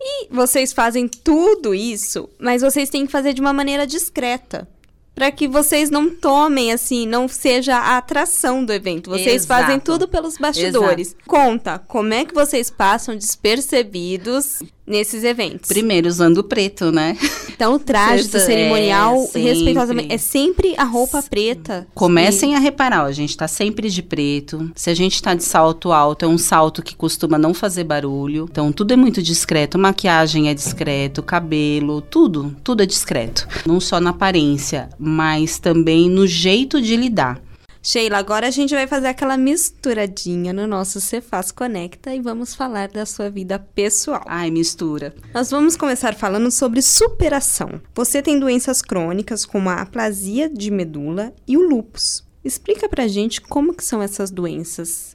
E 0.00 0.28
vocês 0.30 0.72
fazem 0.72 1.08
tudo 1.08 1.74
isso, 1.74 2.28
mas 2.38 2.62
vocês 2.62 2.88
têm 2.88 3.06
que 3.06 3.12
fazer 3.12 3.32
de 3.32 3.40
uma 3.40 3.52
maneira 3.52 3.86
discreta 3.86 4.68
para 5.16 5.32
que 5.32 5.48
vocês 5.48 5.88
não 5.88 6.10
tomem 6.10 6.70
assim, 6.70 7.06
não 7.06 7.26
seja 7.26 7.74
a 7.74 7.96
atração 7.96 8.62
do 8.62 8.70
evento. 8.70 9.08
Vocês 9.08 9.44
Exato. 9.44 9.62
fazem 9.62 9.80
tudo 9.80 10.06
pelos 10.06 10.36
bastidores. 10.36 11.08
Exato. 11.08 11.24
Conta, 11.26 11.78
como 11.78 12.12
é 12.12 12.26
que 12.26 12.34
vocês 12.34 12.68
passam 12.68 13.16
despercebidos 13.16 14.62
nesses 14.86 15.24
eventos. 15.24 15.68
Primeiro, 15.68 16.08
usando 16.08 16.44
preto, 16.44 16.92
né? 16.92 17.16
Então, 17.56 17.74
o 17.74 17.78
traje 17.78 18.28
do 18.28 18.38
cerimonial, 18.38 19.30
é, 19.34 19.38
respeitosamente, 19.38 20.12
é 20.12 20.18
sempre 20.18 20.74
a 20.76 20.84
roupa 20.84 21.22
preta. 21.22 21.86
Comecem 21.94 22.54
a 22.54 22.58
reparar, 22.58 23.04
ó, 23.04 23.06
a 23.06 23.12
gente 23.12 23.34
tá 23.34 23.48
sempre 23.48 23.88
de 23.88 24.02
preto. 24.02 24.70
Se 24.76 24.90
a 24.90 24.94
gente 24.94 25.22
tá 25.22 25.34
de 25.34 25.42
salto 25.42 25.90
alto, 25.90 26.24
é 26.26 26.28
um 26.28 26.36
salto 26.36 26.82
que 26.82 26.94
costuma 26.94 27.38
não 27.38 27.54
fazer 27.54 27.84
barulho. 27.84 28.46
Então, 28.50 28.70
tudo 28.70 28.92
é 28.92 28.96
muito 28.96 29.22
discreto. 29.22 29.78
Maquiagem 29.78 30.50
é 30.50 30.54
discreto, 30.54 31.22
cabelo, 31.22 32.02
tudo, 32.02 32.54
tudo 32.62 32.82
é 32.82 32.86
discreto. 32.86 33.48
Não 33.66 33.80
só 33.80 33.98
na 33.98 34.10
aparência, 34.10 34.90
mas 34.98 35.58
também 35.58 36.10
no 36.10 36.26
jeito 36.26 36.80
de 36.80 36.94
lidar. 36.94 37.40
Sheila, 37.88 38.18
agora 38.18 38.48
a 38.48 38.50
gente 38.50 38.74
vai 38.74 38.84
fazer 38.88 39.06
aquela 39.06 39.36
misturadinha 39.36 40.52
no 40.52 40.66
nosso 40.66 41.00
Cefaz 41.00 41.52
Conecta 41.52 42.12
e 42.12 42.20
vamos 42.20 42.52
falar 42.52 42.88
da 42.88 43.06
sua 43.06 43.30
vida 43.30 43.60
pessoal. 43.60 44.24
Ai, 44.26 44.50
mistura. 44.50 45.14
Nós 45.32 45.52
vamos 45.52 45.76
começar 45.76 46.12
falando 46.16 46.50
sobre 46.50 46.82
superação. 46.82 47.80
Você 47.94 48.20
tem 48.20 48.40
doenças 48.40 48.82
crônicas 48.82 49.46
como 49.46 49.68
a 49.68 49.82
aplasia 49.82 50.50
de 50.50 50.68
medula 50.68 51.32
e 51.46 51.56
o 51.56 51.62
lúpus. 51.62 52.26
Explica 52.44 52.88
pra 52.88 53.06
gente 53.06 53.40
como 53.40 53.72
que 53.72 53.84
são 53.84 54.02
essas 54.02 54.32
doenças. 54.32 55.14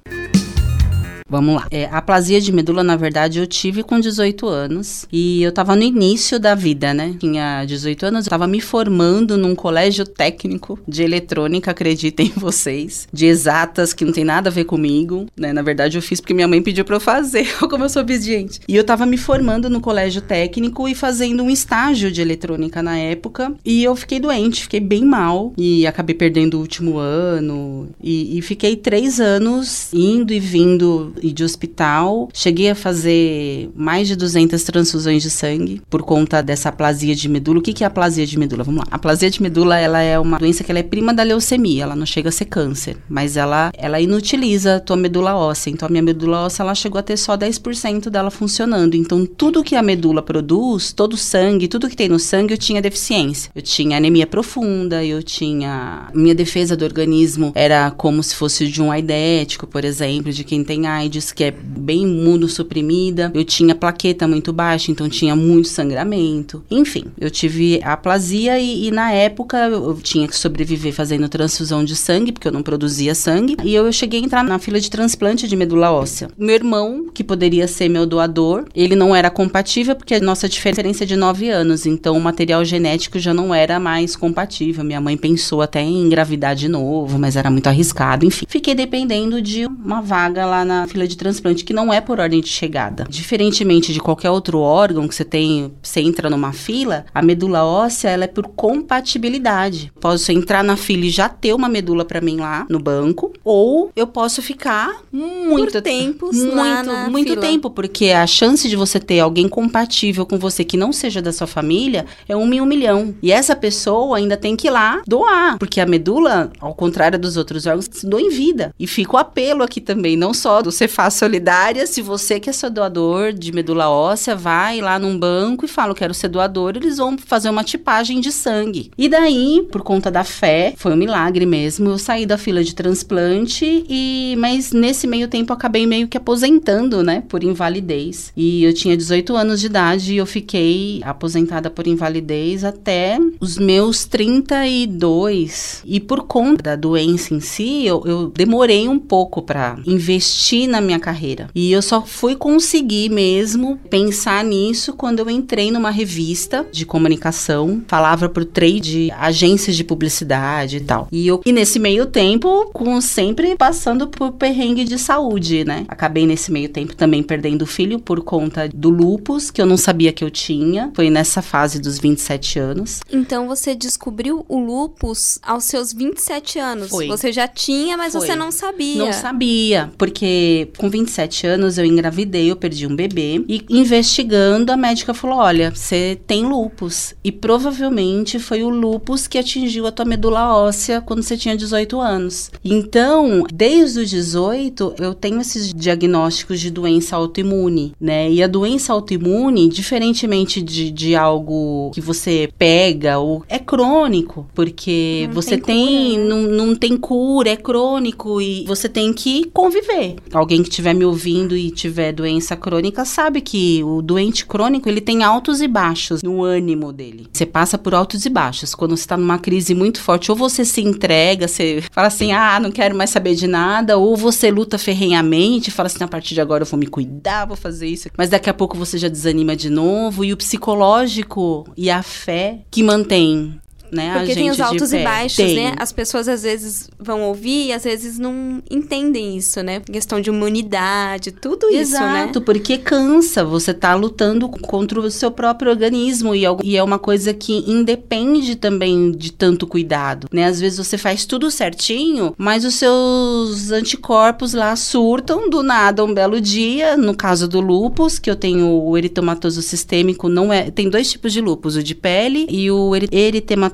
Vamos 1.31 1.55
lá. 1.55 1.67
É, 1.71 1.85
a 1.85 1.99
aplasia 1.99 2.41
de 2.41 2.51
medula, 2.51 2.83
na 2.83 2.97
verdade, 2.97 3.39
eu 3.39 3.47
tive 3.47 3.83
com 3.83 3.97
18 3.97 4.45
anos. 4.49 5.07
E 5.09 5.41
eu 5.41 5.53
tava 5.53 5.77
no 5.77 5.81
início 5.81 6.37
da 6.37 6.53
vida, 6.53 6.93
né? 6.93 7.15
Tinha 7.17 7.63
18 7.63 8.07
anos, 8.07 8.25
eu 8.25 8.29
tava 8.29 8.45
me 8.45 8.59
formando 8.59 9.37
num 9.37 9.55
colégio 9.55 10.05
técnico 10.05 10.77
de 10.85 11.03
eletrônica, 11.03 11.71
acreditem 11.71 12.33
vocês. 12.35 13.07
De 13.13 13.27
exatas, 13.27 13.93
que 13.93 14.03
não 14.03 14.11
tem 14.11 14.25
nada 14.25 14.49
a 14.49 14.51
ver 14.51 14.65
comigo, 14.65 15.25
né? 15.39 15.53
Na 15.53 15.61
verdade, 15.61 15.97
eu 15.97 16.01
fiz 16.01 16.19
porque 16.19 16.33
minha 16.33 16.49
mãe 16.49 16.61
pediu 16.61 16.83
pra 16.83 16.97
eu 16.97 16.99
fazer, 16.99 17.47
como 17.69 17.85
eu 17.85 17.89
sou 17.89 18.01
obediente. 18.01 18.59
E 18.67 18.75
eu 18.75 18.83
tava 18.83 19.05
me 19.05 19.15
formando 19.15 19.69
no 19.69 19.79
colégio 19.79 20.21
técnico 20.21 20.85
e 20.85 20.93
fazendo 20.93 21.43
um 21.43 21.49
estágio 21.49 22.11
de 22.11 22.19
eletrônica 22.19 22.83
na 22.83 22.97
época. 22.97 23.53
E 23.63 23.81
eu 23.81 23.95
fiquei 23.95 24.19
doente, 24.19 24.63
fiquei 24.63 24.81
bem 24.81 25.05
mal. 25.05 25.53
E 25.57 25.87
acabei 25.87 26.13
perdendo 26.13 26.55
o 26.55 26.59
último 26.59 26.97
ano. 26.97 27.87
E, 28.03 28.37
e 28.37 28.41
fiquei 28.41 28.75
três 28.75 29.21
anos 29.21 29.93
indo 29.93 30.33
e 30.33 30.39
vindo 30.39 31.13
e 31.21 31.31
de 31.31 31.43
hospital. 31.43 32.29
Cheguei 32.33 32.69
a 32.69 32.75
fazer 32.75 33.69
mais 33.75 34.07
de 34.07 34.15
200 34.15 34.61
transfusões 34.63 35.23
de 35.23 35.29
sangue 35.29 35.81
por 35.89 36.01
conta 36.03 36.41
dessa 36.41 36.69
aplasia 36.69 37.15
de 37.15 37.27
medula. 37.29 37.59
O 37.59 37.61
que, 37.61 37.73
que 37.73 37.83
é 37.83 37.87
a 37.87 37.89
aplasia 37.89 38.25
de 38.25 38.37
medula? 38.37 38.63
Vamos 38.63 38.79
lá. 38.79 38.87
A 38.91 38.95
aplasia 38.95 39.29
de 39.29 39.41
medula, 39.41 39.77
ela 39.77 40.01
é 40.01 40.19
uma 40.19 40.37
doença 40.37 40.63
que 40.63 40.71
ela 40.71 40.79
é 40.79 40.83
prima 40.83 41.13
da 41.13 41.23
leucemia. 41.23 41.83
Ela 41.83 41.95
não 41.95 42.05
chega 42.05 42.29
a 42.29 42.31
ser 42.31 42.45
câncer, 42.45 42.97
mas 43.09 43.37
ela, 43.37 43.71
ela 43.77 43.99
inutiliza 43.99 44.75
a 44.75 44.79
tua 44.79 44.97
medula 44.97 45.35
óssea. 45.35 45.69
Então, 45.69 45.87
a 45.87 45.89
minha 45.91 46.03
medula 46.03 46.45
óssea, 46.45 46.63
ela 46.63 46.75
chegou 46.75 46.99
a 46.99 47.03
ter 47.03 47.17
só 47.17 47.37
10% 47.37 48.09
dela 48.09 48.31
funcionando. 48.31 48.95
Então, 48.95 49.25
tudo 49.25 49.63
que 49.63 49.75
a 49.75 49.83
medula 49.83 50.21
produz, 50.21 50.91
todo 50.91 51.13
o 51.13 51.17
sangue, 51.17 51.67
tudo 51.67 51.89
que 51.89 51.95
tem 51.95 52.09
no 52.09 52.19
sangue, 52.19 52.53
eu 52.53 52.57
tinha 52.57 52.81
deficiência. 52.81 53.51
Eu 53.53 53.61
tinha 53.61 53.97
anemia 53.97 54.27
profunda, 54.27 55.03
eu 55.03 55.21
tinha... 55.21 56.09
Minha 56.13 56.35
defesa 56.35 56.75
do 56.75 56.85
organismo 56.85 57.51
era 57.55 57.91
como 57.91 58.21
se 58.23 58.35
fosse 58.35 58.67
de 58.67 58.81
um 58.81 58.91
aidético, 58.91 59.67
por 59.67 59.83
exemplo, 59.83 60.31
de 60.31 60.43
quem 60.43 60.63
tem 60.63 60.87
AIDS 60.87 61.10
AIDS, 61.11 61.31
que 61.31 61.43
é 61.43 61.51
bem 61.51 62.03
imunossuprimida. 62.03 63.31
Eu 63.33 63.43
tinha 63.43 63.75
plaqueta 63.75 64.27
muito 64.27 64.53
baixa, 64.53 64.91
então 64.91 65.09
tinha 65.09 65.35
muito 65.35 65.67
sangramento. 65.67 66.63
Enfim, 66.71 67.05
eu 67.19 67.29
tive 67.29 67.81
aplasia 67.83 68.57
e, 68.57 68.87
e 68.87 68.91
na 68.91 69.11
época 69.11 69.57
eu 69.67 69.95
tinha 70.01 70.27
que 70.27 70.35
sobreviver 70.35 70.93
fazendo 70.93 71.27
transfusão 71.27 71.83
de 71.83 71.95
sangue, 71.95 72.31
porque 72.31 72.47
eu 72.47 72.51
não 72.51 72.63
produzia 72.63 73.13
sangue. 73.13 73.57
E 73.63 73.75
eu, 73.75 73.85
eu 73.85 73.91
cheguei 73.91 74.21
a 74.21 74.23
entrar 74.23 74.43
na 74.43 74.57
fila 74.57 74.79
de 74.79 74.89
transplante 74.89 75.47
de 75.47 75.55
medula 75.55 75.91
óssea. 75.91 76.29
Meu 76.37 76.55
irmão, 76.55 77.07
que 77.13 77.23
poderia 77.23 77.67
ser 77.67 77.89
meu 77.89 78.05
doador, 78.05 78.65
ele 78.73 78.95
não 78.95 79.15
era 79.15 79.29
compatível, 79.29 79.95
porque 79.95 80.15
a 80.15 80.19
nossa 80.19 80.47
diferença 80.47 81.03
é 81.03 81.07
de 81.07 81.15
9 81.15 81.49
anos, 81.49 81.85
então 81.85 82.15
o 82.15 82.21
material 82.21 82.63
genético 82.63 83.19
já 83.19 83.33
não 83.33 83.53
era 83.53 83.79
mais 83.79 84.15
compatível. 84.15 84.83
Minha 84.83 85.01
mãe 85.01 85.17
pensou 85.17 85.61
até 85.61 85.81
em 85.81 86.03
engravidar 86.03 86.55
de 86.55 86.67
novo, 86.67 87.19
mas 87.19 87.35
era 87.35 87.49
muito 87.49 87.67
arriscado. 87.67 88.25
Enfim, 88.25 88.45
fiquei 88.47 88.73
dependendo 88.73 89.41
de 89.41 89.65
uma 89.65 90.01
vaga 90.01 90.45
lá 90.45 90.63
na 90.63 90.87
fila 90.87 91.00
de 91.07 91.17
transplante, 91.17 91.63
que 91.63 91.73
não 91.73 91.91
é 91.91 91.99
por 91.99 92.19
ordem 92.19 92.41
de 92.41 92.49
chegada. 92.49 93.05
Diferentemente 93.09 93.93
de 93.93 93.99
qualquer 93.99 94.29
outro 94.29 94.59
órgão 94.59 95.07
que 95.07 95.15
você 95.15 95.25
tem, 95.25 95.73
você 95.81 96.01
entra 96.01 96.29
numa 96.29 96.53
fila, 96.53 97.05
a 97.13 97.21
medula 97.21 97.63
óssea 97.63 98.09
ela 98.09 98.25
é 98.25 98.27
por 98.27 98.47
compatibilidade. 98.47 99.91
Posso 99.99 100.31
entrar 100.31 100.63
na 100.63 100.75
fila 100.75 101.05
e 101.05 101.09
já 101.09 101.27
ter 101.27 101.53
uma 101.53 101.69
medula 101.69 102.05
para 102.05 102.21
mim 102.21 102.37
lá 102.37 102.65
no 102.69 102.79
banco, 102.79 103.33
ou 103.43 103.91
eu 103.95 104.05
posso 104.05 104.41
ficar 104.41 105.01
muito 105.11 105.71
por 105.71 105.81
tempo, 105.81 106.29
muito, 106.33 107.11
muito 107.11 107.29
fila. 107.29 107.41
tempo, 107.41 107.69
porque 107.69 108.09
a 108.09 108.27
chance 108.27 108.67
de 108.67 108.75
você 108.75 108.99
ter 108.99 109.19
alguém 109.19 109.47
compatível 109.47 110.25
com 110.25 110.37
você 110.37 110.63
que 110.63 110.77
não 110.77 110.93
seja 110.93 111.21
da 111.21 111.31
sua 111.31 111.47
família 111.47 112.05
é 112.27 112.35
um 112.35 112.51
em 112.53 112.61
um 112.61 112.65
milhão. 112.65 113.15
E 113.21 113.31
essa 113.31 113.55
pessoa 113.55 114.17
ainda 114.17 114.35
tem 114.35 114.55
que 114.55 114.67
ir 114.67 114.71
lá 114.71 115.01
doar, 115.07 115.57
porque 115.57 115.79
a 115.79 115.85
medula, 115.85 116.51
ao 116.59 116.73
contrário 116.73 117.17
dos 117.17 117.37
outros 117.37 117.65
órgãos, 117.65 117.89
doa 118.03 118.21
em 118.21 118.29
vida. 118.29 118.73
E 118.79 118.87
fica 118.87 119.15
o 119.15 119.19
apelo 119.19 119.63
aqui 119.63 119.79
também, 119.79 120.15
não 120.15 120.33
só 120.33 120.61
do 120.61 120.71
Cefaz 120.91 121.13
Solidária. 121.13 121.87
Se 121.87 122.01
você 122.01 122.37
que 122.39 122.49
é 122.49 122.69
doador 122.69 123.31
de 123.31 123.51
medula 123.51 123.89
óssea, 123.89 124.35
vai 124.35 124.81
lá 124.81 124.99
num 124.99 125.17
banco 125.17 125.65
e 125.65 125.67
fala, 125.67 125.95
quero 125.95 126.13
ser 126.13 126.27
doador, 126.27 126.75
eles 126.75 126.97
vão 126.97 127.17
fazer 127.17 127.49
uma 127.49 127.63
tipagem 127.63 128.19
de 128.19 128.31
sangue. 128.31 128.91
E 128.97 129.07
daí, 129.07 129.65
por 129.71 129.81
conta 129.81 130.11
da 130.11 130.23
fé, 130.23 130.73
foi 130.77 130.93
um 130.93 130.97
milagre 130.97 131.45
mesmo, 131.45 131.89
eu 131.89 131.97
saí 131.97 132.25
da 132.25 132.37
fila 132.37 132.63
de 132.63 132.75
transplante 132.75 133.85
e 133.89 134.35
mas 134.37 134.71
nesse 134.71 135.07
meio 135.07 135.27
tempo 135.27 135.53
acabei 135.53 135.87
meio 135.87 136.07
que 136.07 136.17
aposentando, 136.17 137.01
né, 137.01 137.23
por 137.27 137.43
invalidez. 137.43 138.33
E 138.35 138.63
eu 138.63 138.73
tinha 138.73 138.97
18 138.97 139.35
anos 139.35 139.59
de 139.59 139.67
idade 139.67 140.13
e 140.13 140.17
eu 140.17 140.25
fiquei 140.25 141.01
aposentada 141.03 141.69
por 141.69 141.87
invalidez 141.87 142.63
até 142.63 143.17
os 143.39 143.57
meus 143.57 144.05
32. 144.05 145.83
E 145.85 145.99
por 145.99 146.23
conta 146.23 146.63
da 146.63 146.75
doença 146.75 147.33
em 147.33 147.39
si, 147.39 147.85
eu, 147.85 148.03
eu 148.05 148.27
demorei 148.29 148.87
um 148.87 148.99
pouco 148.99 149.41
para 149.41 149.77
investir 149.85 150.67
na 150.71 150.81
minha 150.81 150.99
carreira. 150.99 151.49
E 151.53 151.71
eu 151.71 151.81
só 151.81 152.01
fui 152.03 152.35
conseguir 152.35 153.09
mesmo 153.09 153.77
pensar 153.89 154.43
nisso 154.43 154.93
quando 154.93 155.19
eu 155.19 155.29
entrei 155.29 155.69
numa 155.69 155.91
revista 155.91 156.65
de 156.71 156.85
comunicação, 156.85 157.83
falava 157.87 158.29
pro 158.29 158.45
trade, 158.45 159.11
agências 159.11 159.75
de 159.75 159.83
publicidade 159.83 160.77
e 160.77 160.81
tal. 160.81 161.07
E 161.11 161.27
eu 161.27 161.41
e 161.45 161.51
nesse 161.51 161.77
meio 161.77 162.05
tempo, 162.05 162.69
com 162.73 162.99
sempre 163.01 163.55
passando 163.55 164.07
por 164.07 164.31
perrengue 164.33 164.83
de 164.83 164.97
saúde, 164.97 165.65
né? 165.65 165.85
Acabei 165.87 166.25
nesse 166.25 166.51
meio 166.51 166.69
tempo 166.69 166.95
também 166.95 167.21
perdendo 167.21 167.63
o 167.63 167.67
filho 167.67 167.99
por 167.99 168.21
conta 168.21 168.69
do 168.73 168.89
lupus, 168.89 169.51
que 169.51 169.61
eu 169.61 169.65
não 169.65 169.77
sabia 169.77 170.13
que 170.13 170.23
eu 170.23 170.31
tinha. 170.31 170.91
Foi 170.95 171.09
nessa 171.09 171.41
fase 171.41 171.79
dos 171.79 171.99
27 171.99 172.59
anos. 172.59 173.01
Então 173.11 173.47
você 173.47 173.75
descobriu 173.75 174.45
o 174.47 174.59
lupus 174.59 175.39
aos 175.43 175.65
seus 175.65 175.91
27 175.93 176.59
anos. 176.59 176.89
Foi. 176.89 177.07
Você 177.07 177.31
já 177.31 177.47
tinha, 177.47 177.97
mas 177.97 178.13
Foi. 178.13 178.21
você 178.21 178.35
não 178.35 178.51
sabia. 178.51 179.05
Não 179.05 179.13
sabia, 179.13 179.91
porque 179.97 180.60
com 180.77 180.89
27 180.89 181.47
anos 181.47 181.77
eu 181.77 181.85
engravidei, 181.85 182.49
eu 182.51 182.55
perdi 182.55 182.87
um 182.87 182.95
bebê 182.95 183.43
e 183.47 183.63
investigando 183.69 184.71
a 184.71 184.77
médica 184.77 185.13
falou: 185.13 185.37
"Olha, 185.37 185.71
você 185.73 186.19
tem 186.27 186.45
lupus 186.45 187.13
e 187.23 187.31
provavelmente 187.31 188.39
foi 188.39 188.63
o 188.63 188.69
lupus 188.69 189.27
que 189.27 189.37
atingiu 189.37 189.85
a 189.87 189.91
tua 189.91 190.05
medula 190.05 190.55
óssea 190.55 191.01
quando 191.01 191.23
você 191.23 191.37
tinha 191.37 191.55
18 191.57 191.99
anos". 191.99 192.51
Então, 192.63 193.43
desde 193.53 193.99
os 193.99 194.09
18 194.09 194.95
eu 194.99 195.13
tenho 195.13 195.41
esses 195.41 195.73
diagnósticos 195.73 196.59
de 196.59 196.69
doença 196.69 197.15
autoimune, 197.15 197.93
né? 197.99 198.31
E 198.31 198.41
a 198.43 198.47
doença 198.47 198.93
autoimune, 198.93 199.67
diferentemente 199.69 200.61
de, 200.61 200.91
de 200.91 201.15
algo 201.15 201.91
que 201.93 202.01
você 202.01 202.49
pega 202.57 203.19
ou 203.19 203.43
é 203.47 203.59
crônico, 203.59 204.47
porque 204.53 205.25
Não 205.27 205.33
você 205.33 205.57
tem 205.57 205.71
tem, 205.71 206.17
né? 206.17 206.23
não, 206.25 206.41
não 206.41 206.75
tem 206.75 206.97
cura, 206.97 207.49
é 207.49 207.55
crônico 207.55 208.41
e 208.41 208.65
você 208.65 208.89
tem 208.89 209.13
que 209.13 209.45
conviver. 209.53 210.15
Alguém 210.33 210.50
que 210.57 210.69
estiver 210.69 210.93
me 210.93 211.05
ouvindo 211.05 211.55
e 211.55 211.71
tiver 211.71 212.11
doença 212.11 212.55
crônica 212.55 213.05
sabe 213.05 213.41
que 213.41 213.83
o 213.83 214.01
doente 214.01 214.45
crônico 214.45 214.89
ele 214.89 215.01
tem 215.01 215.23
altos 215.23 215.61
e 215.61 215.67
baixos 215.67 216.23
no 216.23 216.43
ânimo 216.43 216.91
dele. 216.91 217.27
Você 217.31 217.45
passa 217.45 217.77
por 217.77 217.93
altos 217.93 218.25
e 218.25 218.29
baixos. 218.29 218.73
Quando 218.73 218.97
você 218.97 219.07
tá 219.07 219.15
numa 219.15 219.37
crise 219.37 219.73
muito 219.75 220.01
forte, 220.01 220.31
ou 220.31 220.37
você 220.37 220.65
se 220.65 220.81
entrega, 220.81 221.47
você 221.47 221.83
fala 221.91 222.07
assim: 222.07 222.31
ah, 222.31 222.59
não 222.59 222.71
quero 222.71 222.95
mais 222.95 223.09
saber 223.09 223.35
de 223.35 223.47
nada, 223.47 223.97
ou 223.97 224.17
você 224.17 224.49
luta 224.49 224.77
ferrenhamente, 224.77 225.71
fala 225.71 225.87
assim: 225.87 226.03
a 226.03 226.07
partir 226.07 226.33
de 226.33 226.41
agora 226.41 226.63
eu 226.63 226.67
vou 226.67 226.79
me 226.79 226.87
cuidar, 226.87 227.45
vou 227.45 227.57
fazer 227.57 227.87
isso. 227.87 228.09
Mas 228.17 228.29
daqui 228.29 228.49
a 228.49 228.53
pouco 228.53 228.77
você 228.77 228.97
já 228.97 229.07
desanima 229.07 229.55
de 229.55 229.69
novo. 229.69 230.25
E 230.25 230.33
o 230.33 230.37
psicológico 230.37 231.65
e 231.77 231.89
a 231.89 232.01
fé 232.01 232.59
que 232.71 232.83
mantém 232.83 233.60
né, 233.91 234.13
Porque 234.17 234.33
tem 234.33 234.49
os 234.49 234.59
altos 234.59 234.93
e 234.93 235.03
baixos, 235.03 235.35
Tem. 235.37 235.55
né? 235.55 235.73
As 235.77 235.91
pessoas 235.91 236.27
às 236.27 236.43
vezes 236.43 236.89
vão 236.99 237.23
ouvir 237.23 237.67
e 237.67 237.73
às 237.73 237.83
vezes 237.83 238.17
não 238.17 238.61
entendem 238.69 239.35
isso, 239.37 239.61
né? 239.61 239.81
Questão 239.81 240.21
de 240.21 240.29
imunidade, 240.29 241.31
tudo 241.31 241.67
isso, 241.69 241.93
né? 241.93 242.21
Exato, 242.23 242.41
porque 242.41 242.77
cansa, 242.77 243.43
você 243.43 243.73
tá 243.73 243.93
lutando 243.95 244.47
contra 244.49 244.99
o 244.99 245.11
seu 245.11 245.31
próprio 245.31 245.69
organismo 245.71 246.33
e, 246.35 246.45
algo- 246.45 246.63
e 246.63 246.77
é 246.77 246.83
uma 246.83 246.99
coisa 246.99 247.33
que 247.33 247.57
independe 247.69 248.55
também 248.55 249.11
de 249.11 249.31
tanto 249.31 249.67
cuidado, 249.67 250.27
né? 250.31 250.45
Às 250.45 250.59
vezes 250.59 250.77
você 250.77 250.97
faz 250.97 251.25
tudo 251.25 251.49
certinho, 251.51 252.33
mas 252.37 252.63
os 252.65 252.75
seus 252.75 253.71
anticorpos 253.71 254.53
lá 254.53 254.75
surtam 254.75 255.49
do 255.49 255.63
nada 255.63 256.03
um 256.03 256.13
belo 256.13 256.39
dia, 256.39 256.95
no 256.95 257.15
caso 257.15 257.47
do 257.47 257.59
lúpus, 257.59 258.19
que 258.19 258.29
eu 258.29 258.35
tenho 258.35 258.67
o 258.67 258.97
eritomatoso 258.97 259.61
sistêmico, 259.61 260.29
não 260.29 260.51
é, 260.51 260.69
tem 260.71 260.89
dois 260.89 261.09
tipos 261.11 261.33
de 261.33 261.41
lúpus, 261.41 261.75
o 261.75 261.83
de 261.83 261.95
pele 261.95 262.47
e 262.49 262.69
o 262.71 262.95
eri- 262.95 263.09